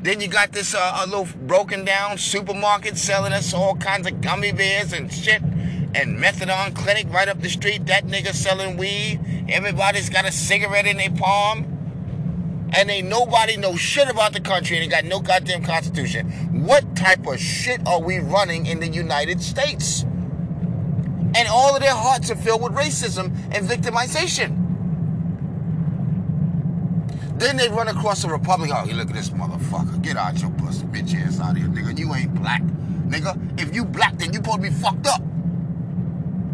Then 0.00 0.22
you 0.22 0.28
got 0.28 0.52
this 0.52 0.74
uh, 0.74 1.00
a 1.04 1.06
little 1.06 1.28
broken 1.42 1.84
down 1.84 2.16
supermarket 2.16 2.96
selling 2.96 3.34
us 3.34 3.52
all 3.52 3.76
kinds 3.76 4.06
of 4.06 4.22
gummy 4.22 4.52
bears 4.52 4.94
and 4.94 5.12
shit. 5.12 5.42
And 5.42 6.18
methadone 6.18 6.74
clinic 6.74 7.12
right 7.12 7.28
up 7.28 7.42
the 7.42 7.50
street. 7.50 7.84
That 7.84 8.06
nigga 8.06 8.32
selling 8.32 8.78
weed. 8.78 9.20
Everybody's 9.50 10.08
got 10.08 10.24
a 10.24 10.32
cigarette 10.32 10.86
in 10.86 10.96
their 10.96 11.10
palm. 11.10 11.71
And 12.72 12.90
ain't 12.90 13.08
nobody 13.08 13.56
know 13.56 13.76
shit 13.76 14.08
about 14.08 14.32
the 14.32 14.40
country 14.40 14.76
and 14.76 14.84
ain't 14.84 14.92
got 14.92 15.04
no 15.04 15.20
goddamn 15.20 15.62
constitution. 15.62 16.30
What 16.64 16.96
type 16.96 17.26
of 17.26 17.38
shit 17.38 17.86
are 17.86 18.00
we 18.00 18.18
running 18.18 18.66
in 18.66 18.80
the 18.80 18.88
United 18.88 19.42
States? 19.42 20.02
And 21.34 21.48
all 21.48 21.74
of 21.74 21.80
their 21.80 21.94
hearts 21.94 22.30
are 22.30 22.36
filled 22.36 22.62
with 22.62 22.72
racism 22.72 23.34
and 23.54 23.68
victimization. 23.68 24.58
Then 27.38 27.56
they 27.56 27.68
run 27.68 27.88
across 27.88 28.24
a 28.24 28.28
Republic. 28.28 28.70
Oh, 28.72 28.84
look 28.92 29.08
at 29.08 29.14
this 29.14 29.30
motherfucker. 29.30 30.00
Get 30.02 30.16
out 30.16 30.40
your 30.40 30.50
pussy, 30.50 30.84
bitch 30.84 31.14
ass 31.14 31.40
out 31.40 31.52
of 31.52 31.56
here, 31.56 31.66
nigga. 31.66 31.98
You 31.98 32.14
ain't 32.14 32.34
black, 32.34 32.62
nigga. 32.62 33.60
If 33.60 33.74
you 33.74 33.84
black, 33.84 34.16
then 34.18 34.32
you 34.32 34.36
supposed 34.36 34.62
to 34.62 34.70
be 34.70 34.70
fucked 34.70 35.06
up. 35.06 35.20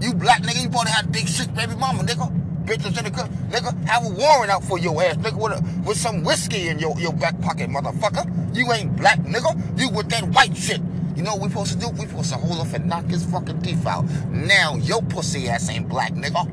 You 0.00 0.14
black 0.14 0.42
nigga, 0.42 0.56
you 0.56 0.62
supposed 0.62 0.86
to 0.86 0.92
have 0.92 1.12
big 1.12 1.28
shit 1.28 1.54
baby 1.54 1.74
mama, 1.74 2.04
nigga. 2.04 2.47
Bitches 2.68 2.98
in 2.98 3.04
the 3.06 3.10
cup, 3.10 3.30
nigga. 3.48 3.72
Have 3.86 4.04
a 4.04 4.10
warrant 4.10 4.50
out 4.50 4.62
for 4.62 4.78
your 4.78 5.02
ass, 5.02 5.16
nigga, 5.16 5.40
with, 5.40 5.52
a, 5.52 5.88
with 5.88 5.96
some 5.96 6.22
whiskey 6.22 6.68
in 6.68 6.78
your, 6.78 7.00
your 7.00 7.14
back 7.14 7.40
pocket, 7.40 7.70
motherfucker. 7.70 8.28
You 8.54 8.70
ain't 8.74 8.94
black, 8.94 9.18
nigga. 9.20 9.80
You 9.80 9.88
with 9.88 10.10
that 10.10 10.24
white 10.24 10.54
shit. 10.54 10.82
You 11.16 11.22
know 11.22 11.32
what 11.32 11.44
we 11.44 11.48
supposed 11.48 11.72
to 11.72 11.78
do? 11.78 11.88
We 11.88 12.06
supposed 12.06 12.30
to 12.30 12.36
hold 12.36 12.60
up 12.60 12.74
and 12.74 12.84
knock 12.84 13.06
his 13.06 13.24
fucking 13.24 13.62
teeth 13.62 13.86
out. 13.86 14.04
Now 14.28 14.76
your 14.76 15.00
pussy 15.00 15.48
ass 15.48 15.70
ain't 15.70 15.88
black, 15.88 16.12
nigga. 16.12 16.46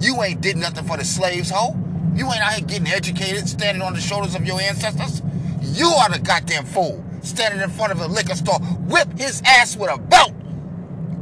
You 0.00 0.22
ain't 0.22 0.40
did 0.40 0.56
nothing 0.56 0.84
for 0.84 0.96
the 0.96 1.04
slaves, 1.04 1.50
hoe. 1.50 1.76
You 2.14 2.26
ain't 2.26 2.40
out 2.40 2.52
here 2.52 2.66
getting 2.66 2.86
educated, 2.86 3.48
standing 3.48 3.82
on 3.82 3.94
the 3.94 4.00
shoulders 4.00 4.36
of 4.36 4.46
your 4.46 4.60
ancestors. 4.60 5.20
You 5.62 5.88
are 5.88 6.10
the 6.10 6.20
goddamn 6.20 6.64
fool, 6.64 7.04
standing 7.22 7.60
in 7.60 7.70
front 7.70 7.90
of 7.90 8.00
a 8.00 8.06
liquor 8.06 8.36
store. 8.36 8.60
Whip 8.86 9.08
his 9.18 9.42
ass 9.44 9.76
with 9.76 9.92
a 9.92 9.98
belt. 9.98 10.32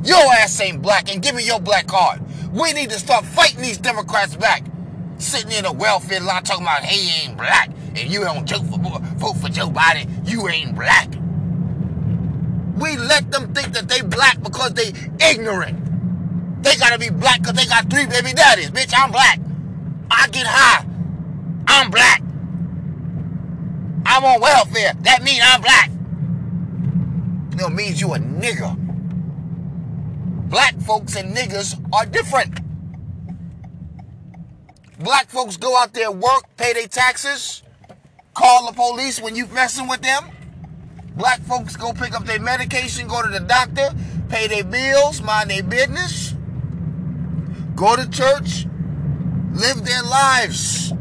Your 0.04 0.22
ass 0.34 0.60
ain't 0.60 0.82
black, 0.82 1.10
and 1.10 1.22
give 1.22 1.34
me 1.34 1.46
your 1.46 1.60
black 1.60 1.86
card. 1.86 2.20
We 2.52 2.72
need 2.72 2.90
to 2.90 2.98
start 2.98 3.24
fighting 3.24 3.62
these 3.62 3.78
Democrats 3.78 4.36
back. 4.36 4.64
Sitting 5.18 5.52
in 5.52 5.64
a 5.64 5.72
welfare 5.72 6.20
lot 6.20 6.44
talking 6.44 6.62
about 6.62 6.84
he 6.84 7.24
ain't 7.24 7.36
black, 7.36 7.70
and 7.96 8.10
you 8.10 8.20
don't 8.20 8.48
vote 8.48 8.66
for, 8.66 9.00
vote 9.16 9.36
for 9.36 9.48
Joe 9.48 9.68
Biden. 9.68 10.28
You 10.28 10.48
ain't 10.48 10.74
black. 10.74 11.08
We 12.80 12.96
let 12.96 13.30
them 13.32 13.52
think 13.52 13.74
that 13.74 13.88
they 13.88 14.02
black 14.02 14.40
because 14.42 14.72
they 14.74 14.92
ignorant. 15.20 16.62
They 16.62 16.76
gotta 16.76 16.98
be 16.98 17.10
black 17.10 17.40
because 17.40 17.54
they 17.54 17.66
got 17.66 17.90
three 17.90 18.06
baby 18.06 18.32
daddies. 18.32 18.70
Bitch, 18.70 18.94
I'm 18.96 19.10
black. 19.10 19.40
I 20.10 20.28
get 20.28 20.46
high. 20.46 20.86
I'm 21.66 21.90
black. 21.90 22.22
I'm 24.06 24.24
on 24.24 24.40
welfare. 24.40 24.92
That 25.02 25.22
means 25.22 25.40
I'm 25.42 25.60
black. 25.60 25.90
It 27.60 27.72
means 27.72 28.00
you 28.00 28.14
a 28.14 28.18
nigger. 28.18 28.87
Black 30.48 30.74
folks 30.80 31.14
and 31.14 31.36
niggers 31.36 31.78
are 31.92 32.06
different. 32.06 32.60
Black 34.98 35.28
folks 35.28 35.58
go 35.58 35.76
out 35.76 35.92
there, 35.92 36.10
work, 36.10 36.44
pay 36.56 36.72
their 36.72 36.88
taxes, 36.88 37.62
call 38.32 38.66
the 38.66 38.72
police 38.72 39.20
when 39.20 39.36
you 39.36 39.46
messing 39.48 39.88
with 39.88 40.00
them. 40.00 40.24
Black 41.16 41.40
folks 41.40 41.76
go 41.76 41.92
pick 41.92 42.14
up 42.14 42.24
their 42.24 42.40
medication, 42.40 43.08
go 43.08 43.22
to 43.22 43.28
the 43.28 43.40
doctor, 43.40 43.90
pay 44.30 44.46
their 44.46 44.64
bills, 44.64 45.20
mind 45.20 45.50
their 45.50 45.62
business, 45.62 46.34
go 47.74 47.94
to 47.94 48.08
church, 48.08 48.66
live 49.52 49.84
their 49.84 50.02
lives. 50.02 50.92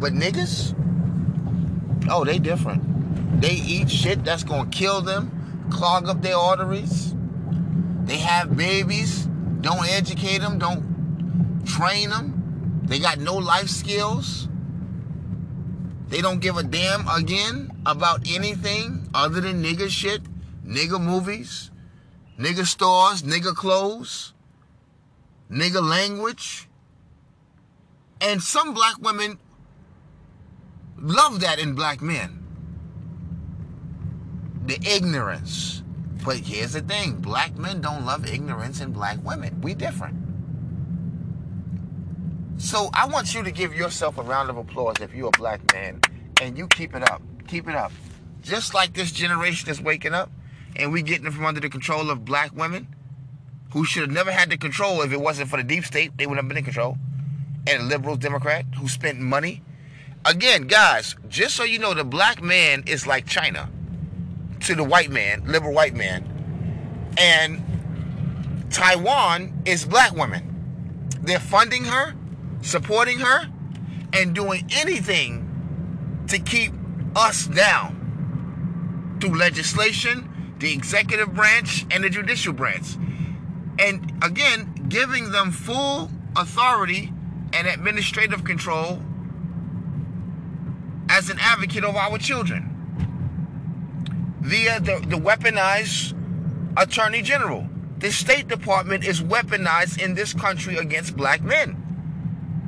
But 0.00 0.12
niggas, 0.12 0.74
oh, 2.10 2.24
they 2.24 2.40
different. 2.40 3.40
They 3.40 3.52
eat 3.52 3.90
shit 3.90 4.24
that's 4.24 4.42
gonna 4.42 4.68
kill 4.70 5.02
them, 5.02 5.68
clog 5.70 6.08
up 6.08 6.20
their 6.20 6.36
arteries. 6.36 7.14
They 8.10 8.18
have 8.18 8.56
babies, 8.56 9.26
don't 9.60 9.88
educate 9.88 10.38
them, 10.38 10.58
don't 10.58 11.64
train 11.64 12.10
them. 12.10 12.80
They 12.82 12.98
got 12.98 13.18
no 13.18 13.36
life 13.36 13.68
skills. 13.68 14.48
They 16.08 16.20
don't 16.20 16.40
give 16.40 16.56
a 16.56 16.64
damn 16.64 17.06
again 17.06 17.70
about 17.86 18.28
anything 18.28 19.08
other 19.14 19.40
than 19.40 19.62
nigga 19.62 19.88
shit, 19.88 20.22
nigga 20.66 21.00
movies, 21.00 21.70
nigga 22.36 22.66
stores, 22.66 23.22
nigga 23.22 23.54
clothes, 23.54 24.32
nigga 25.48 25.80
language. 25.80 26.68
And 28.20 28.42
some 28.42 28.74
black 28.74 28.98
women 29.00 29.38
love 30.98 31.38
that 31.42 31.60
in 31.60 31.76
black 31.76 32.02
men. 32.02 32.42
The 34.66 34.80
ignorance. 34.84 35.84
But 36.24 36.36
here's 36.38 36.74
the 36.74 36.82
thing 36.82 37.16
black 37.16 37.56
men 37.56 37.80
don't 37.80 38.04
love 38.04 38.26
ignorance 38.26 38.80
in 38.80 38.92
black 38.92 39.18
women. 39.24 39.60
We 39.62 39.74
different. 39.74 40.16
So 42.58 42.90
I 42.92 43.06
want 43.06 43.34
you 43.34 43.42
to 43.42 43.50
give 43.50 43.74
yourself 43.74 44.18
a 44.18 44.22
round 44.22 44.50
of 44.50 44.58
applause 44.58 44.96
if 45.00 45.14
you're 45.14 45.28
a 45.28 45.38
black 45.38 45.60
man 45.72 46.00
and 46.42 46.58
you 46.58 46.66
keep 46.68 46.94
it 46.94 47.08
up. 47.10 47.22
Keep 47.48 47.68
it 47.68 47.74
up. 47.74 47.90
Just 48.42 48.74
like 48.74 48.92
this 48.92 49.10
generation 49.12 49.70
is 49.70 49.80
waking 49.80 50.12
up 50.12 50.30
and 50.76 50.92
we 50.92 51.02
getting 51.02 51.30
from 51.30 51.46
under 51.46 51.60
the 51.60 51.70
control 51.70 52.10
of 52.10 52.24
black 52.24 52.54
women 52.54 52.86
who 53.72 53.84
should 53.84 54.02
have 54.02 54.10
never 54.10 54.30
had 54.30 54.50
the 54.50 54.58
control 54.58 55.00
if 55.00 55.12
it 55.12 55.20
wasn't 55.20 55.48
for 55.48 55.56
the 55.56 55.62
deep 55.62 55.84
state, 55.84 56.16
they 56.18 56.26
would 56.26 56.36
have 56.36 56.48
been 56.48 56.58
in 56.58 56.64
control. 56.64 56.98
And 57.66 57.82
a 57.82 57.84
liberal 57.86 58.16
Democrat 58.16 58.66
who 58.76 58.88
spent 58.88 59.18
money. 59.18 59.62
Again, 60.26 60.66
guys, 60.66 61.16
just 61.28 61.56
so 61.56 61.64
you 61.64 61.78
know, 61.78 61.94
the 61.94 62.04
black 62.04 62.42
man 62.42 62.82
is 62.86 63.06
like 63.06 63.26
China 63.26 63.70
the 64.74 64.84
white 64.84 65.10
man, 65.10 65.42
liberal 65.46 65.72
white 65.72 65.94
man. 65.94 66.24
And 67.18 67.62
Taiwan 68.70 69.62
is 69.64 69.84
black 69.84 70.14
women. 70.14 70.46
They're 71.22 71.40
funding 71.40 71.84
her 71.84 72.14
supporting 72.62 73.18
her, 73.20 73.48
and 74.12 74.34
doing 74.34 74.68
anything 74.72 75.46
to 76.28 76.38
keep 76.38 76.72
us 77.16 77.46
down 77.46 79.18
through 79.20 79.36
legislation, 79.36 80.56
the 80.58 80.72
executive 80.72 81.34
branch, 81.34 81.86
and 81.90 82.04
the 82.04 82.10
judicial 82.10 82.52
branch. 82.52 82.96
And 83.78 84.12
again, 84.22 84.86
giving 84.88 85.30
them 85.30 85.52
full 85.52 86.10
authority 86.36 87.12
and 87.52 87.66
administrative 87.66 88.44
control 88.44 89.02
as 91.08 91.30
an 91.30 91.38
advocate 91.40 91.84
of 91.84 91.96
our 91.96 92.18
children 92.18 92.69
via 94.50 94.80
the, 94.80 94.98
the 95.06 95.16
weaponized 95.16 96.12
attorney 96.76 97.22
general. 97.22 97.64
The 97.98 98.10
State 98.10 98.48
Department 98.48 99.06
is 99.06 99.22
weaponized 99.22 100.02
in 100.02 100.14
this 100.14 100.34
country 100.34 100.76
against 100.76 101.16
black 101.16 101.40
men. 101.40 101.76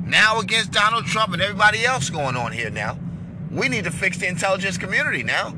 Now 0.05 0.39
against 0.39 0.71
Donald 0.71 1.05
Trump 1.05 1.33
and 1.33 1.41
everybody 1.41 1.83
else 1.83 2.09
going 2.09 2.37
on 2.37 2.53
here 2.53 2.69
now. 2.69 2.97
We 3.51 3.67
need 3.67 3.83
to 3.83 3.91
fix 3.91 4.17
the 4.17 4.27
intelligence 4.27 4.77
community 4.77 5.23
now. 5.23 5.53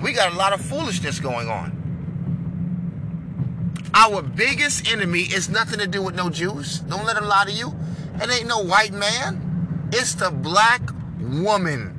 We 0.00 0.14
got 0.14 0.32
a 0.32 0.36
lot 0.36 0.54
of 0.54 0.62
foolishness 0.62 1.20
going 1.20 1.50
on. 1.50 1.74
Our 3.92 4.22
biggest 4.22 4.90
enemy 4.90 5.20
is 5.20 5.50
nothing 5.50 5.80
to 5.80 5.86
do 5.86 6.02
with 6.02 6.14
no 6.14 6.30
Jews. 6.30 6.78
Don't 6.80 7.04
let 7.04 7.16
them 7.16 7.26
lie 7.26 7.44
to 7.44 7.52
you. 7.52 7.74
It 8.22 8.30
ain't 8.30 8.46
no 8.46 8.64
white 8.64 8.92
man. 8.92 9.90
It's 9.92 10.14
the 10.14 10.30
black 10.30 10.80
woman. 11.20 11.97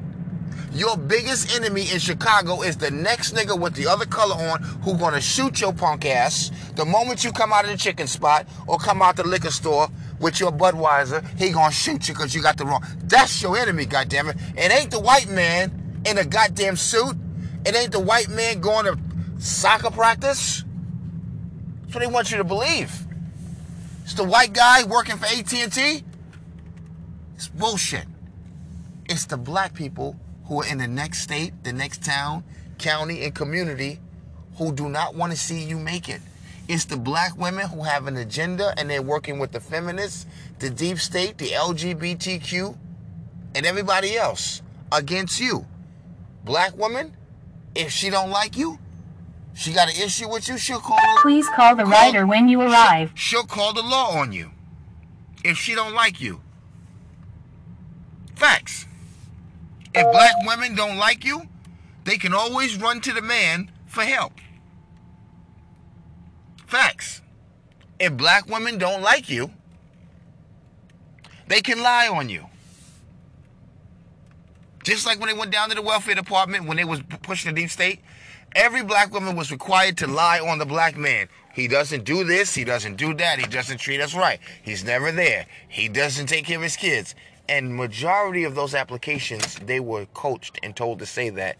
Your 0.74 0.98
biggest 0.98 1.56
enemy 1.56 1.92
in 1.92 2.00
Chicago 2.00 2.62
is 2.62 2.78
the 2.78 2.92
next 2.92 3.34
nigga 3.34 3.60
with 3.60 3.74
the 3.74 3.88
other 3.88 4.06
color 4.06 4.36
on 4.36 4.62
who 4.84 4.98
gonna 4.98 5.22
shoot 5.22 5.60
your 5.60 5.74
punk 5.74 6.06
ass 6.06 6.52
the 6.76 6.86
moment 6.86 7.24
you 7.24 7.32
come 7.32 7.52
out 7.52 7.66
of 7.66 7.72
the 7.72 7.78
chicken 7.78 8.08
spot 8.08 8.48
or 8.68 8.78
come 8.78 9.02
out 9.02 9.16
the 9.16 9.28
liquor 9.28 9.52
store 9.52 9.90
with 10.20 10.40
your 10.40 10.52
Budweiser, 10.52 11.26
he 11.38 11.52
gonna 11.52 11.72
shoot 11.72 12.08
you 12.08 12.14
because 12.14 12.36
you 12.36 12.42
got 12.42 12.58
the 12.58 12.66
wrong. 12.66 12.86
That's 13.04 13.42
your 13.42 13.58
enemy, 13.58 13.86
goddammit. 13.86 14.58
It 14.58 14.72
ain't 14.72 14.92
the 14.92 15.00
white 15.00 15.28
man 15.28 16.02
in 16.06 16.18
a 16.18 16.26
goddamn 16.26 16.76
suit. 16.76 17.18
It 17.66 17.76
ain't 17.76 17.92
the 17.92 18.00
white 18.00 18.30
man 18.30 18.62
going 18.62 18.86
to 18.86 18.98
soccer 19.40 19.92
practice. 19.92 20.64
That's 21.82 21.96
what 21.96 22.00
they 22.02 22.08
want 22.08 22.32
you 22.32 22.38
to 22.38 22.44
believe. 22.44 22.92
It's 24.04 24.14
the 24.14 24.24
white 24.24 24.54
guy 24.54 24.84
working 24.84 25.18
for 25.18 25.26
AT&T. 25.26 26.04
It's 27.36 27.48
bullshit. 27.50 28.06
It's 29.10 29.26
the 29.26 29.38
black 29.38 29.74
people 29.74 30.16
who 30.50 30.64
are 30.64 30.66
in 30.66 30.80
the 30.80 30.88
next 30.88 31.20
state, 31.20 31.54
the 31.64 31.72
next 31.72 32.04
town, 32.04 32.44
county, 32.80 33.24
and 33.24 33.34
community 33.34 34.00
who 34.58 34.74
do 34.74 34.90
not 34.90 35.16
want 35.16 35.32
to 35.32 35.38
see 35.38 35.64
you 35.64 35.78
make 35.78 36.10
it. 36.10 36.20
It's 36.68 36.86
the 36.86 36.98
black 36.98 37.38
women 37.38 37.68
who 37.70 37.84
have 37.84 38.08
an 38.08 38.18
agenda 38.18 38.74
and 38.78 38.90
they're 38.90 39.02
working 39.02 39.40
with 39.40 39.52
the 39.52 39.60
feminists, 39.60 40.26
the 40.58 40.70
deep 40.70 40.98
state, 40.98 41.38
the 41.38 41.50
LGBTQ, 41.50 42.78
and 43.56 43.66
everybody 43.66 44.18
else 44.18 44.62
against 44.92 45.40
you. 45.40 45.66
Black 46.44 46.76
woman, 46.76 47.16
if 47.76 47.92
she 47.92 48.10
don't 48.10 48.32
like 48.32 48.58
you, 48.58 48.80
she 49.54 49.72
got 49.72 49.88
an 49.88 50.02
issue 50.02 50.30
with 50.30 50.48
you, 50.48 50.58
she'll 50.58 50.80
call 50.80 50.98
Please 51.22 51.48
call 51.50 51.76
the 51.76 51.84
call, 51.84 51.92
writer 51.92 52.26
when 52.26 52.48
you 52.48 52.62
arrive. 52.62 53.12
She'll, 53.14 53.42
she'll 53.42 53.48
call 53.48 53.74
the 53.74 53.84
law 53.84 54.18
on 54.18 54.32
you 54.32 54.52
if 55.44 55.58
she 55.58 55.76
don't 55.76 55.94
like 55.94 56.20
you. 56.20 56.42
Facts. 58.36 58.88
If 60.00 60.10
black 60.14 60.34
women 60.46 60.76
don't 60.76 60.96
like 60.96 61.26
you, 61.26 61.42
they 62.06 62.18
can 62.18 62.34
always 62.34 62.78
run 62.78 63.02
to 63.02 63.12
the 63.12 63.22
man 63.22 63.70
for 63.86 64.04
help. 64.04 64.32
Facts. 66.68 67.22
If 68.00 68.16
black 68.16 68.48
women 68.48 68.78
don't 68.78 69.02
like 69.02 69.30
you, 69.30 69.52
they 71.48 71.60
can 71.60 71.84
lie 71.84 72.08
on 72.08 72.30
you. 72.30 72.46
Just 74.86 75.06
like 75.06 75.20
when 75.20 75.28
they 75.28 75.38
went 75.38 75.52
down 75.52 75.68
to 75.68 75.76
the 75.76 75.82
welfare 75.82 76.16
department 76.16 76.66
when 76.66 76.78
they 76.78 76.86
was 76.86 77.02
pushing 77.22 77.54
the 77.54 77.62
deep 77.62 77.70
state, 77.70 78.00
every 78.56 78.84
black 78.84 79.14
woman 79.14 79.36
was 79.36 79.52
required 79.52 79.98
to 79.98 80.08
lie 80.08 80.40
on 80.40 80.60
the 80.60 80.66
black 80.66 80.96
man. 80.96 81.28
He 81.54 81.68
doesn't 81.68 82.06
do 82.06 82.24
this, 82.24 82.56
he 82.56 82.64
doesn't 82.64 82.96
do 82.96 83.14
that, 83.16 83.38
he 83.38 83.46
doesn't 83.48 83.80
treat 83.80 84.00
us 84.00 84.16
right. 84.16 84.40
He's 84.64 84.86
never 84.86 85.12
there. 85.12 85.46
He 85.68 85.90
doesn't 85.90 86.28
take 86.28 86.46
care 86.46 86.56
of 86.56 86.64
his 86.64 86.78
kids. 86.78 87.16
And 87.50 87.76
majority 87.76 88.44
of 88.44 88.54
those 88.54 88.76
applications, 88.76 89.56
they 89.56 89.80
were 89.80 90.06
coached 90.14 90.60
and 90.62 90.76
told 90.76 91.00
to 91.00 91.08
say 91.08 91.32
that. 91.32 91.58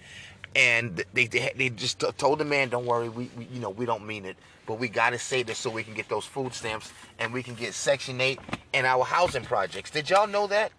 And 0.56 1.04
they 1.14 1.26
they, 1.26 1.52
they 1.56 1.70
just 1.70 2.00
told 2.18 2.40
the 2.40 2.46
man, 2.46 2.70
"Don't 2.70 2.86
worry, 2.86 3.10
we, 3.10 3.30
we 3.36 3.46
you 3.46 3.60
know 3.60 3.72
we 3.72 3.86
don't 3.88 4.06
mean 4.06 4.26
it, 4.26 4.38
but 4.68 4.80
we 4.80 4.88
got 4.88 5.12
to 5.12 5.20
say 5.20 5.42
this 5.44 5.58
so 5.58 5.70
we 5.72 5.84
can 5.84 5.96
get 5.96 6.08
those 6.08 6.26
food 6.26 6.54
stamps 6.54 6.92
and 7.18 7.34
we 7.34 7.44
can 7.44 7.56
get 7.56 7.74
Section 7.74 8.22
8 8.22 8.40
and 8.74 8.86
our 8.86 9.04
housing 9.04 9.44
projects." 9.44 9.90
Did 9.90 10.10
y'all 10.10 10.28
know 10.28 10.48
that? 10.48 10.72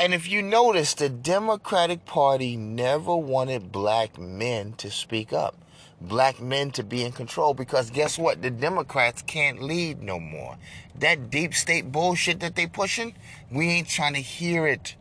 And 0.00 0.12
if 0.12 0.28
you 0.28 0.42
notice, 0.42 0.94
the 0.94 1.08
Democratic 1.08 2.04
Party 2.04 2.56
never 2.56 3.14
wanted 3.14 3.70
black 3.70 4.18
men 4.18 4.72
to 4.78 4.90
speak 4.90 5.32
up, 5.32 5.56
black 6.00 6.40
men 6.40 6.72
to 6.72 6.82
be 6.82 7.04
in 7.04 7.12
control, 7.12 7.54
because 7.54 7.90
guess 7.90 8.18
what? 8.18 8.42
The 8.42 8.50
Democrats 8.50 9.22
can't 9.22 9.62
lead 9.62 10.02
no 10.02 10.18
more. 10.18 10.56
That 10.98 11.30
deep 11.30 11.54
state 11.54 11.92
bullshit 11.92 12.40
that 12.40 12.56
they 12.56 12.66
pushing, 12.66 13.14
we 13.54 13.68
ain't 13.68 13.88
trying 13.88 14.14
to 14.14 14.20
hear 14.20 14.66
it. 14.66 14.96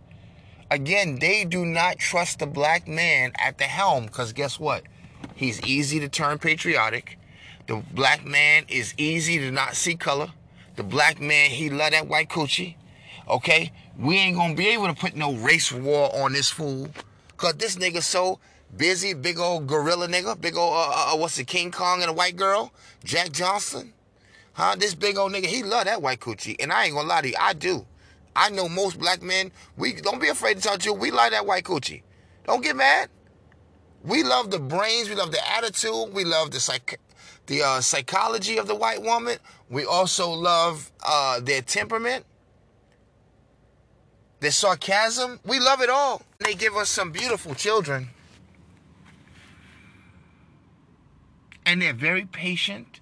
Again, 0.70 1.20
they 1.20 1.44
do 1.46 1.66
not 1.66 1.98
trust 1.98 2.40
the 2.40 2.48
black 2.48 2.88
man 2.88 3.34
at 3.40 3.58
the 3.58 3.66
helm, 3.66 4.06
because 4.06 4.34
guess 4.34 4.60
what? 4.60 4.84
He's 5.36 5.62
easy 5.62 6.00
to 6.00 6.10
turn 6.10 6.40
patriotic. 6.40 7.18
The 7.68 7.84
black 7.94 8.26
man 8.26 8.66
is 8.68 8.94
easy 8.98 9.40
to 9.40 9.52
not 9.52 9.76
see 9.76 9.96
color. 9.96 10.32
The 10.76 10.84
black 10.84 11.22
man, 11.22 11.50
he 11.52 11.70
love 11.70 11.92
that 11.92 12.08
white 12.08 12.30
coochie. 12.30 12.76
Okay? 13.28 13.72
We 13.98 14.18
ain't 14.18 14.36
gonna 14.36 14.56
be 14.56 14.70
able 14.70 14.88
to 14.88 14.94
put 14.94 15.16
no 15.16 15.34
race 15.34 15.72
war 15.72 16.14
on 16.16 16.34
this 16.34 16.50
fool. 16.50 16.90
Cause 17.38 17.54
this 17.56 17.76
nigga 17.76 18.02
so 18.02 18.40
busy, 18.76 19.14
big 19.14 19.38
old 19.38 19.68
gorilla 19.68 20.08
nigga, 20.08 20.40
big 20.40 20.58
old, 20.58 20.74
uh, 20.74 20.90
uh, 20.90 21.14
uh, 21.14 21.18
what's 21.18 21.38
it, 21.38 21.48
King 21.48 21.72
Kong 21.72 22.02
and 22.02 22.10
a 22.10 22.14
white 22.14 22.36
girl? 22.36 22.74
Jack 23.04 23.32
Johnson? 23.32 23.94
Huh? 24.54 24.76
This 24.78 24.96
big 24.96 25.18
old 25.18 25.32
nigga, 25.32 25.46
he 25.46 25.64
love 25.64 25.86
that 25.86 26.02
white 26.02 26.20
coochie. 26.20 26.56
And 26.60 26.72
I 26.72 26.86
ain't 26.86 26.96
gonna 26.96 27.08
lie 27.08 27.22
to 27.22 27.30
you, 27.30 27.36
I 27.40 27.54
do. 27.54 27.86
I 28.36 28.50
know 28.50 28.70
most 28.70 29.00
black 29.00 29.22
men, 29.22 29.52
we 29.78 29.94
don't 29.94 30.22
be 30.22 30.30
afraid 30.30 30.62
to 30.62 30.78
to 30.78 30.86
you. 30.86 30.94
We 30.94 31.12
like 31.12 31.32
that 31.32 31.46
white 31.46 31.64
coochie. 31.66 32.04
Don't 32.46 32.64
get 32.64 32.76
mad. 32.76 33.10
We 34.04 34.24
love 34.24 34.52
the 34.52 34.60
brains, 34.60 35.10
we 35.10 35.16
love 35.16 35.32
the 35.32 35.50
attitude, 35.56 36.14
we 36.14 36.26
love 36.26 36.52
the 36.52 36.60
psych 36.60 37.00
the 37.48 37.64
uh, 37.64 37.82
psychology 37.82 38.58
of 38.58 38.68
the 38.68 38.76
white 38.76 39.02
woman. 39.02 39.38
We 39.70 39.86
also 39.86 40.30
love 40.32 40.92
uh, 41.06 41.40
their 41.42 41.62
temperament. 41.62 42.26
their 44.40 44.52
sarcasm, 44.52 45.40
we 45.46 45.60
love 45.60 45.82
it 45.82 45.90
all. 45.90 46.22
They 46.40 46.54
give 46.54 46.76
us 46.76 46.90
some 46.90 47.12
beautiful 47.12 47.56
children. 47.56 48.10
And 51.66 51.82
they're 51.82 51.94
very 51.94 52.26
patient 52.26 53.00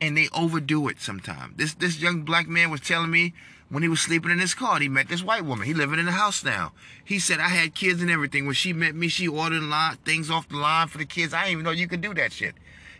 and 0.00 0.16
they 0.16 0.28
overdo 0.34 0.88
it 0.88 1.00
sometimes. 1.00 1.56
This 1.56 1.74
this 1.74 1.98
young 2.00 2.22
black 2.22 2.48
man 2.48 2.70
was 2.70 2.82
telling 2.82 3.10
me 3.10 3.32
when 3.68 3.82
he 3.82 3.88
was 3.88 4.00
sleeping 4.00 4.30
in 4.30 4.38
his 4.38 4.54
car, 4.54 4.78
he 4.78 4.88
met 4.88 5.08
this 5.08 5.22
white 5.22 5.44
woman. 5.44 5.66
He 5.66 5.74
living 5.74 5.98
in 5.98 6.06
the 6.06 6.12
house 6.12 6.44
now. 6.44 6.72
He 7.04 7.18
said, 7.18 7.40
I 7.40 7.48
had 7.48 7.74
kids 7.74 8.00
and 8.00 8.10
everything. 8.10 8.46
When 8.46 8.54
she 8.54 8.72
met 8.72 8.94
me, 8.94 9.08
she 9.08 9.26
ordered 9.26 9.62
line, 9.62 9.96
things 10.04 10.30
off 10.30 10.48
the 10.48 10.56
line 10.56 10.88
for 10.88 10.98
the 10.98 11.04
kids. 11.04 11.34
I 11.34 11.42
didn't 11.42 11.52
even 11.52 11.64
know 11.64 11.70
you 11.72 11.88
could 11.88 12.00
do 12.00 12.14
that 12.14 12.32
shit. 12.32 12.54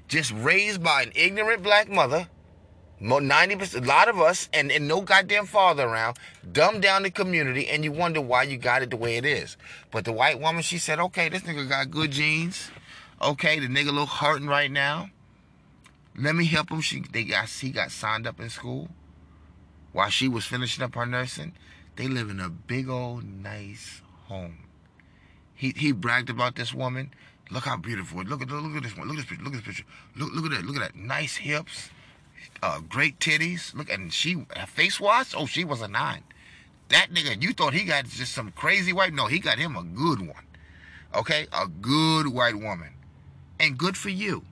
Just 0.08 0.32
raised 0.32 0.82
by 0.82 1.02
an 1.02 1.12
ignorant 1.14 1.62
black 1.62 1.88
mother 1.88 2.28
90%, 3.00 3.84
a 3.84 3.86
lot 3.86 4.08
of 4.08 4.18
us, 4.18 4.48
and, 4.52 4.72
and 4.72 4.88
no 4.88 5.02
goddamn 5.02 5.46
father 5.46 5.84
around, 5.84 6.16
dumb 6.50 6.80
down 6.80 7.02
the 7.02 7.10
community, 7.10 7.68
and 7.68 7.84
you 7.84 7.92
wonder 7.92 8.20
why 8.20 8.42
you 8.42 8.56
got 8.56 8.82
it 8.82 8.90
the 8.90 8.96
way 8.96 9.16
it 9.16 9.24
is. 9.24 9.56
But 9.90 10.04
the 10.04 10.12
white 10.12 10.40
woman, 10.40 10.62
she 10.62 10.78
said, 10.78 10.98
okay, 10.98 11.28
this 11.28 11.42
nigga 11.42 11.68
got 11.68 11.90
good 11.90 12.10
genes. 12.10 12.70
Okay, 13.20 13.58
the 13.58 13.68
nigga 13.68 13.92
look 13.92 14.08
hurting 14.08 14.48
right 14.48 14.70
now. 14.70 15.10
Let 16.18 16.34
me 16.34 16.46
help 16.46 16.70
him. 16.70 16.80
She, 16.80 17.02
they 17.12 17.24
got, 17.24 17.50
he 17.50 17.70
got 17.70 17.90
signed 17.90 18.26
up 18.26 18.40
in 18.40 18.48
school 18.48 18.88
while 19.96 20.10
she 20.10 20.28
was 20.28 20.44
finishing 20.44 20.84
up 20.84 20.94
her 20.94 21.06
nursing. 21.06 21.52
They 21.96 22.08
live 22.08 22.30
in 22.30 22.40
a 22.40 22.48
big 22.50 22.88
old 22.88 23.24
nice 23.24 24.02
home. 24.26 24.58
He, 25.54 25.72
he 25.76 25.92
bragged 25.92 26.28
about 26.28 26.54
this 26.56 26.74
woman. 26.74 27.12
Look 27.50 27.64
how 27.64 27.76
beautiful. 27.76 28.22
Look 28.22 28.42
at 28.42 28.50
look 28.50 28.76
at 28.76 28.82
this 28.82 28.96
one. 28.96 29.08
Look 29.08 29.18
at 29.18 29.20
this 29.22 29.30
picture. 29.30 29.44
Look 29.44 29.54
at 29.54 29.64
this 29.64 29.76
picture. 29.76 29.84
Look 30.16 30.34
look 30.34 30.44
at 30.46 30.50
that. 30.50 30.64
Look 30.66 30.76
at 30.76 30.82
that. 30.82 30.96
Nice 30.96 31.36
hips 31.36 31.90
uh, 32.62 32.80
great 32.80 33.18
titties. 33.18 33.74
Look, 33.74 33.90
and 33.90 34.12
she 34.12 34.46
her 34.56 34.66
face 34.66 35.00
wash. 35.00 35.34
Oh, 35.34 35.46
she 35.46 35.64
was 35.64 35.80
a 35.80 35.88
nine. 35.88 36.22
That 36.88 37.08
nigga, 37.12 37.42
you 37.42 37.52
thought 37.52 37.74
he 37.74 37.84
got 37.84 38.04
just 38.06 38.32
some 38.32 38.52
crazy 38.52 38.92
white? 38.92 39.12
No, 39.12 39.26
he 39.26 39.38
got 39.38 39.58
him 39.58 39.76
a 39.76 39.82
good 39.82 40.20
one. 40.20 40.44
Okay, 41.14 41.46
a 41.52 41.66
good 41.66 42.28
white 42.28 42.56
woman, 42.56 42.92
and 43.58 43.78
good 43.78 43.96
for 43.96 44.10
you, 44.10 44.44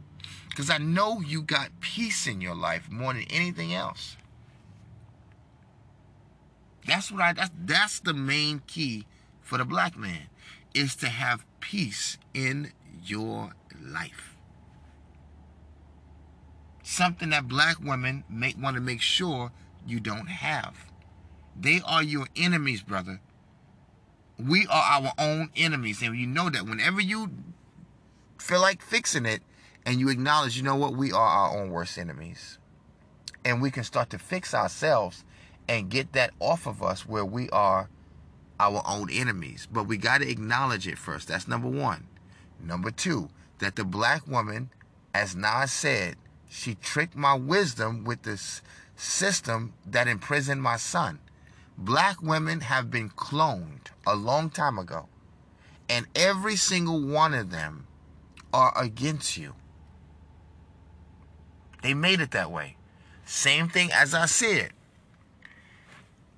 because 0.48 0.70
I 0.70 0.78
know 0.78 1.20
you 1.20 1.42
got 1.42 1.68
peace 1.80 2.26
in 2.26 2.40
your 2.40 2.54
life 2.54 2.90
more 2.90 3.12
than 3.12 3.24
anything 3.24 3.74
else. 3.74 4.16
That's 6.86 7.10
what 7.10 7.20
I. 7.20 7.32
That's 7.32 7.50
that's 7.64 8.00
the 8.00 8.14
main 8.14 8.62
key 8.66 9.06
for 9.40 9.58
the 9.58 9.64
black 9.64 9.96
man, 9.96 10.28
is 10.74 10.94
to 10.96 11.08
have 11.08 11.44
peace 11.60 12.18
in 12.34 12.72
your 13.02 13.52
life 13.82 14.34
something 16.84 17.30
that 17.30 17.48
black 17.48 17.80
women 17.80 18.22
make 18.28 18.56
want 18.60 18.76
to 18.76 18.80
make 18.80 19.00
sure 19.00 19.50
you 19.86 19.98
don't 19.98 20.28
have. 20.28 20.86
They 21.58 21.80
are 21.84 22.02
your 22.02 22.26
enemies, 22.36 22.82
brother. 22.82 23.20
We 24.38 24.66
are 24.66 24.82
our 24.82 25.12
own 25.18 25.50
enemies. 25.56 26.02
And 26.02 26.16
you 26.16 26.26
know 26.26 26.50
that 26.50 26.64
whenever 26.64 27.00
you 27.00 27.30
feel 28.38 28.60
like 28.60 28.82
fixing 28.82 29.26
it 29.26 29.42
and 29.86 29.98
you 29.98 30.08
acknowledge, 30.08 30.56
you 30.56 30.62
know 30.62 30.76
what, 30.76 30.94
we 30.94 31.12
are 31.12 31.18
our 31.18 31.58
own 31.58 31.70
worst 31.70 31.98
enemies. 31.98 32.58
And 33.44 33.62
we 33.62 33.70
can 33.70 33.84
start 33.84 34.10
to 34.10 34.18
fix 34.18 34.54
ourselves 34.54 35.24
and 35.68 35.90
get 35.90 36.12
that 36.12 36.32
off 36.40 36.66
of 36.66 36.82
us 36.82 37.06
where 37.06 37.24
we 37.24 37.48
are 37.50 37.88
our 38.60 38.82
own 38.86 39.10
enemies. 39.10 39.66
But 39.70 39.84
we 39.84 39.96
got 39.96 40.20
to 40.20 40.30
acknowledge 40.30 40.86
it 40.86 40.98
first. 40.98 41.28
That's 41.28 41.48
number 41.48 41.68
one. 41.68 42.06
Number 42.60 42.90
two, 42.90 43.28
that 43.58 43.76
the 43.76 43.84
black 43.84 44.26
woman, 44.26 44.70
as 45.14 45.36
Nas 45.36 45.72
said, 45.72 46.16
she 46.48 46.76
tricked 46.76 47.16
my 47.16 47.34
wisdom 47.34 48.04
with 48.04 48.22
this 48.22 48.62
system 48.96 49.72
that 49.86 50.08
imprisoned 50.08 50.62
my 50.62 50.76
son. 50.76 51.18
Black 51.76 52.22
women 52.22 52.60
have 52.60 52.90
been 52.90 53.10
cloned 53.10 53.88
a 54.06 54.14
long 54.14 54.48
time 54.50 54.78
ago, 54.78 55.08
and 55.88 56.06
every 56.14 56.56
single 56.56 57.00
one 57.00 57.34
of 57.34 57.50
them 57.50 57.86
are 58.52 58.72
against 58.80 59.36
you. 59.36 59.54
They 61.82 61.92
made 61.92 62.20
it 62.20 62.30
that 62.30 62.50
way. 62.50 62.76
Same 63.26 63.68
thing 63.68 63.90
as 63.92 64.14
I 64.14 64.26
said. 64.26 64.70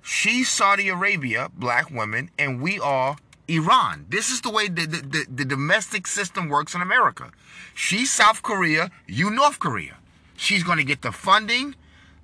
She's 0.09 0.49
Saudi 0.49 0.87
Arabia, 0.87 1.51
black 1.53 1.91
women, 1.91 2.31
and 2.39 2.61
we 2.61 2.79
are 2.79 3.17
Iran. 3.49 4.05
This 4.07 4.29
is 4.29 4.39
the 4.39 4.49
way 4.49 4.69
the, 4.69 4.85
the, 4.85 5.01
the, 5.01 5.25
the 5.29 5.43
domestic 5.43 6.07
system 6.07 6.47
works 6.47 6.73
in 6.73 6.81
America. 6.81 7.29
She's 7.75 8.09
South 8.09 8.41
Korea, 8.41 8.89
you 9.05 9.29
North 9.29 9.59
Korea. 9.59 9.97
She's 10.37 10.63
going 10.63 10.77
to 10.77 10.85
get 10.85 11.01
the 11.01 11.11
funding, 11.11 11.75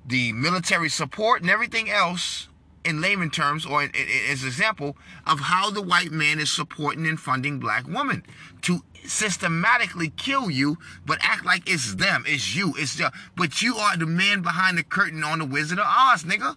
the 0.08 0.32
military 0.32 0.88
support, 0.88 1.42
and 1.42 1.50
everything 1.50 1.90
else 1.90 2.48
in 2.86 3.02
layman 3.02 3.30
terms, 3.30 3.66
or 3.66 3.84
as 3.84 4.46
example 4.46 4.96
of 5.28 5.42
how 5.42 5.70
the 5.70 5.82
white 5.82 6.12
man 6.12 6.40
is 6.40 6.50
supporting 6.50 7.06
and 7.06 7.20
funding 7.20 7.60
black 7.60 7.86
women 7.86 8.24
to 8.62 8.80
systematically 9.04 10.14
kill 10.16 10.50
you, 10.50 10.78
but 11.06 11.20
act 11.22 11.44
like 11.44 11.70
it's 11.70 11.96
them, 11.96 12.24
it's 12.26 12.56
you, 12.56 12.74
it's 12.78 12.96
the, 12.96 13.12
but 13.36 13.62
you 13.62 13.76
are 13.76 13.98
the 13.98 14.06
man 14.06 14.42
behind 14.42 14.78
the 14.78 14.84
curtain 14.84 15.22
on 15.22 15.40
the 15.40 15.46
Wizard 15.46 15.80
of 15.80 15.86
Oz, 15.86 16.24
nigga. 16.24 16.56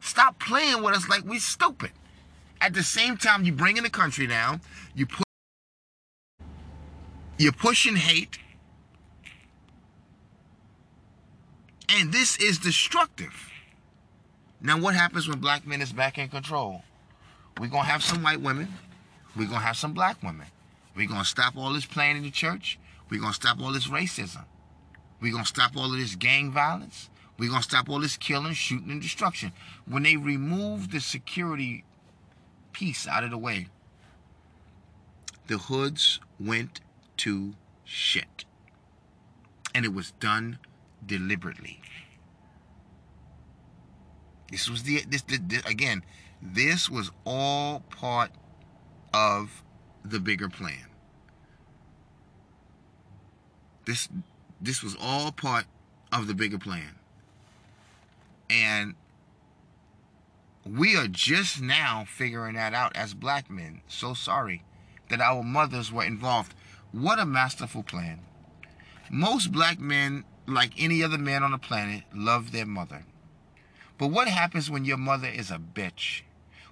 Stop 0.00 0.38
playing 0.38 0.82
with 0.82 0.94
us 0.94 1.08
like 1.08 1.24
we 1.24 1.38
stupid. 1.38 1.92
At 2.60 2.74
the 2.74 2.82
same 2.82 3.16
time, 3.16 3.44
you 3.44 3.52
bringing 3.52 3.82
the 3.82 3.90
country 3.90 4.26
down, 4.26 4.60
you 4.94 5.06
put, 5.06 5.24
you're 7.38 7.52
pushing 7.52 7.96
hate, 7.96 8.38
And 11.90 12.12
this 12.12 12.36
is 12.36 12.58
destructive. 12.58 13.50
Now, 14.60 14.78
what 14.78 14.94
happens 14.94 15.28
when 15.28 15.40
black 15.40 15.66
men 15.66 15.82
is 15.82 15.92
back 15.92 16.18
in 16.18 16.28
control? 16.28 16.84
We're 17.58 17.66
going 17.66 17.84
to 17.84 17.90
have 17.90 18.02
some 18.02 18.22
white 18.22 18.40
women. 18.40 18.68
We're 19.36 19.48
going 19.48 19.60
to 19.60 19.66
have 19.66 19.76
some 19.76 19.92
black 19.92 20.22
women. 20.22 20.46
We're 20.94 21.08
going 21.08 21.20
to 21.20 21.26
stop 21.26 21.56
all 21.56 21.72
this 21.72 21.86
playing 21.86 22.16
in 22.16 22.22
the 22.22 22.30
church. 22.30 22.78
We're 23.10 23.20
going 23.20 23.32
to 23.32 23.36
stop 23.36 23.60
all 23.60 23.72
this 23.72 23.88
racism. 23.88 24.44
We're 25.20 25.32
going 25.32 25.44
to 25.44 25.48
stop 25.48 25.76
all 25.76 25.92
of 25.92 25.98
this 25.98 26.14
gang 26.14 26.52
violence. 26.52 27.10
We're 27.40 27.48
going 27.48 27.62
to 27.62 27.68
stop 27.68 27.88
all 27.88 28.00
this 28.00 28.18
killing, 28.18 28.52
shooting, 28.52 28.90
and 28.90 29.00
destruction. 29.00 29.52
When 29.86 30.02
they 30.02 30.18
remove 30.18 30.90
the 30.90 31.00
security 31.00 31.84
piece 32.74 33.08
out 33.08 33.24
of 33.24 33.30
the 33.30 33.38
way, 33.38 33.68
the 35.46 35.56
hoods 35.56 36.20
went 36.38 36.82
to 37.16 37.54
shit. 37.82 38.44
And 39.74 39.86
it 39.86 39.94
was 39.94 40.10
done 40.20 40.58
deliberately. 41.06 41.80
This 44.50 44.68
was 44.68 44.82
the 44.82 45.02
this, 45.08 45.22
this, 45.22 45.40
this, 45.46 45.64
again. 45.64 46.02
This 46.42 46.90
was 46.90 47.10
all 47.24 47.80
part 47.88 48.32
of 49.14 49.62
the 50.04 50.20
bigger 50.20 50.50
plan. 50.50 50.88
This 53.86 54.10
this 54.60 54.82
was 54.82 54.94
all 55.00 55.32
part 55.32 55.64
of 56.12 56.26
the 56.26 56.34
bigger 56.34 56.58
plan. 56.58 56.99
And 58.50 58.96
we 60.66 60.96
are 60.96 61.06
just 61.06 61.60
now 61.60 62.04
figuring 62.06 62.56
that 62.56 62.74
out 62.74 62.96
as 62.96 63.14
black 63.14 63.48
men. 63.48 63.82
So 63.86 64.12
sorry 64.12 64.64
that 65.08 65.20
our 65.20 65.42
mothers 65.42 65.92
were 65.92 66.04
involved. 66.04 66.54
What 66.92 67.18
a 67.18 67.24
masterful 67.24 67.84
plan. 67.84 68.20
Most 69.10 69.52
black 69.52 69.78
men, 69.78 70.24
like 70.46 70.72
any 70.76 71.02
other 71.02 71.18
man 71.18 71.42
on 71.42 71.52
the 71.52 71.58
planet, 71.58 72.02
love 72.14 72.52
their 72.52 72.66
mother. 72.66 73.04
But 73.98 74.08
what 74.08 74.28
happens 74.28 74.70
when 74.70 74.84
your 74.84 74.96
mother 74.96 75.28
is 75.28 75.50
a 75.50 75.58
bitch? 75.58 76.22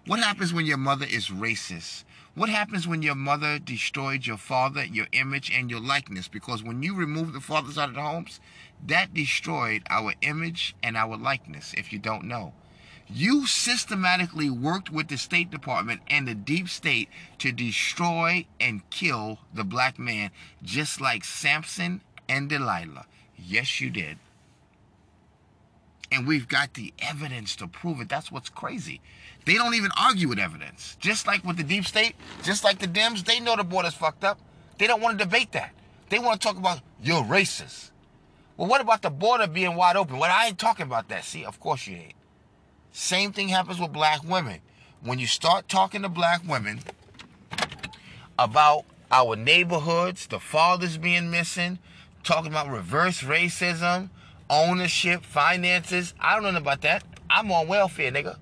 What 0.07 0.21
happens 0.21 0.53
when 0.53 0.67
your 0.67 0.79
mother 0.79 1.07
is 1.09 1.29
racist? 1.29 2.05
What 2.39 2.51
happens 2.51 2.87
when 2.87 3.03
your 3.03 3.17
mother 3.17 3.59
destroyed 3.59 4.25
your 4.25 4.37
father, 4.37 4.85
your 4.85 5.09
image, 5.11 5.51
and 5.51 5.69
your 5.69 5.81
likeness? 5.81 6.29
Because 6.29 6.63
when 6.63 6.85
you 6.85 6.95
remove 6.95 7.33
the 7.33 7.41
fathers 7.41 7.77
out 7.77 7.89
of 7.89 7.97
the 7.97 8.01
homes, 8.01 8.39
that 8.87 9.13
destroyed 9.13 9.83
our 9.91 10.15
image 10.23 10.77
and 10.81 10.97
our 10.97 11.17
likeness, 11.17 11.75
if 11.77 11.93
you 11.93 11.99
don't 11.99 12.23
know. 12.23 12.53
You 13.09 13.49
systematically 13.49 14.51
worked 14.51 14.89
with 14.89 15.09
the 15.09 15.19
State 15.19 15.51
Department 15.51 16.01
and 16.07 16.29
the 16.29 16.35
deep 16.37 16.69
state 16.69 17.09
to 17.39 17.51
destroy 17.51 18.47
and 18.61 18.89
kill 18.89 19.41
the 19.53 19.65
black 19.65 19.99
man, 19.99 20.31
just 20.63 21.01
like 21.01 21.25
Samson 21.25 22.03
and 22.29 22.49
Delilah. 22.49 23.07
Yes, 23.37 23.81
you 23.81 23.91
did. 23.91 24.17
And 26.13 26.25
we've 26.25 26.47
got 26.47 26.75
the 26.75 26.95
evidence 27.01 27.57
to 27.57 27.67
prove 27.67 28.01
it. 28.01 28.09
That's 28.09 28.31
what's 28.31 28.49
crazy. 28.49 29.01
They 29.49 29.55
don't 29.55 29.73
even 29.73 29.91
argue 29.99 30.29
with 30.29 30.39
evidence. 30.39 30.99
Just 31.01 31.27
like 31.27 31.43
with 31.43 31.57
the 31.57 31.63
deep 31.63 31.87
state, 31.87 32.15
just 32.43 32.65
like 32.65 32.81
the 32.81 32.87
Dems, 32.87 33.25
they 33.25 33.41
know 33.41 33.57
the 33.57 33.65
border's 33.65 33.95
fucked 33.95 34.23
up. 34.23 34.39
They 34.77 34.87
don't 34.87 35.01
want 35.01 35.19
to 35.19 35.25
debate 35.25 35.53
that. 35.53 35.73
They 36.11 36.19
want 36.19 36.39
to 36.39 36.47
talk 36.47 36.59
about 36.59 36.81
you're 37.03 37.23
racist. 37.23 37.91
Well, 38.59 38.69
what 38.69 38.83
about 38.83 39.01
the 39.01 39.09
border 39.09 39.47
being 39.47 39.75
wide 39.75 39.97
open? 39.97 40.19
Well, 40.19 40.31
I 40.31 40.49
ain't 40.49 40.59
talking 40.59 40.85
about 40.85 41.09
that. 41.09 41.25
See, 41.25 41.47
of 41.47 41.59
course 41.61 41.87
you 41.87 41.97
ain't. 41.97 42.13
Same 42.93 43.33
thing 43.33 43.49
happens 43.49 43.81
with 43.81 43.91
black 43.91 44.23
women. 44.23 44.61
When 45.01 45.19
you 45.19 45.27
start 45.27 45.67
talking 45.67 46.03
to 46.03 46.11
black 46.11 46.43
women 46.47 46.81
about 48.39 48.85
our 49.11 49.35
neighborhoods, 49.35 50.27
the 50.27 50.41
fathers 50.41 50.99
being 50.99 51.31
missing, 51.31 51.79
talking 52.23 52.51
about 52.51 52.69
reverse 52.69 53.23
racism, 53.23 54.11
ownership, 54.51 55.25
finances. 55.25 56.13
I 56.21 56.35
don't 56.39 56.53
know 56.53 56.61
about 56.61 56.83
that. 56.83 57.03
I'm 57.31 57.51
on 57.51 57.67
welfare, 57.67 58.13
nigga. 58.13 58.37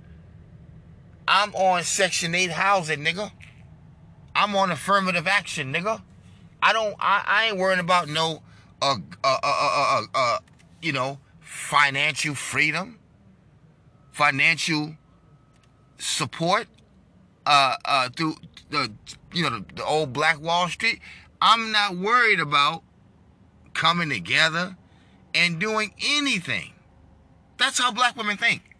I'm 1.28 1.54
on 1.54 1.82
Section 1.82 2.34
8 2.34 2.50
housing, 2.50 3.00
nigga. 3.00 3.30
I'm 4.34 4.54
on 4.54 4.70
affirmative 4.70 5.26
action, 5.26 5.72
nigga. 5.72 6.02
I 6.62 6.72
don't, 6.72 6.94
I, 7.00 7.24
I 7.26 7.46
ain't 7.46 7.56
worrying 7.56 7.80
about 7.80 8.08
no, 8.08 8.42
uh, 8.82 8.96
uh, 9.24 9.28
uh, 9.28 9.38
uh, 9.42 10.00
uh, 10.00 10.02
uh, 10.14 10.38
you 10.82 10.92
know, 10.92 11.18
financial 11.40 12.34
freedom, 12.34 12.98
financial 14.12 14.96
support, 15.98 16.66
uh, 17.46 17.76
uh, 17.84 18.08
through 18.10 18.34
the, 18.70 18.92
you 19.32 19.42
know, 19.42 19.58
the, 19.58 19.64
the 19.76 19.84
old 19.84 20.12
Black 20.12 20.40
Wall 20.40 20.68
Street. 20.68 21.00
I'm 21.40 21.72
not 21.72 21.96
worried 21.96 22.40
about 22.40 22.82
coming 23.74 24.08
together 24.08 24.76
and 25.34 25.60
doing 25.60 25.92
anything. 26.02 26.72
That's 27.58 27.78
how 27.78 27.92
black 27.92 28.16
women 28.16 28.36
think. 28.36 28.75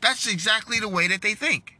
That's 0.00 0.26
exactly 0.26 0.80
the 0.80 0.88
way 0.88 1.08
that 1.08 1.22
they 1.22 1.34
think. 1.34 1.77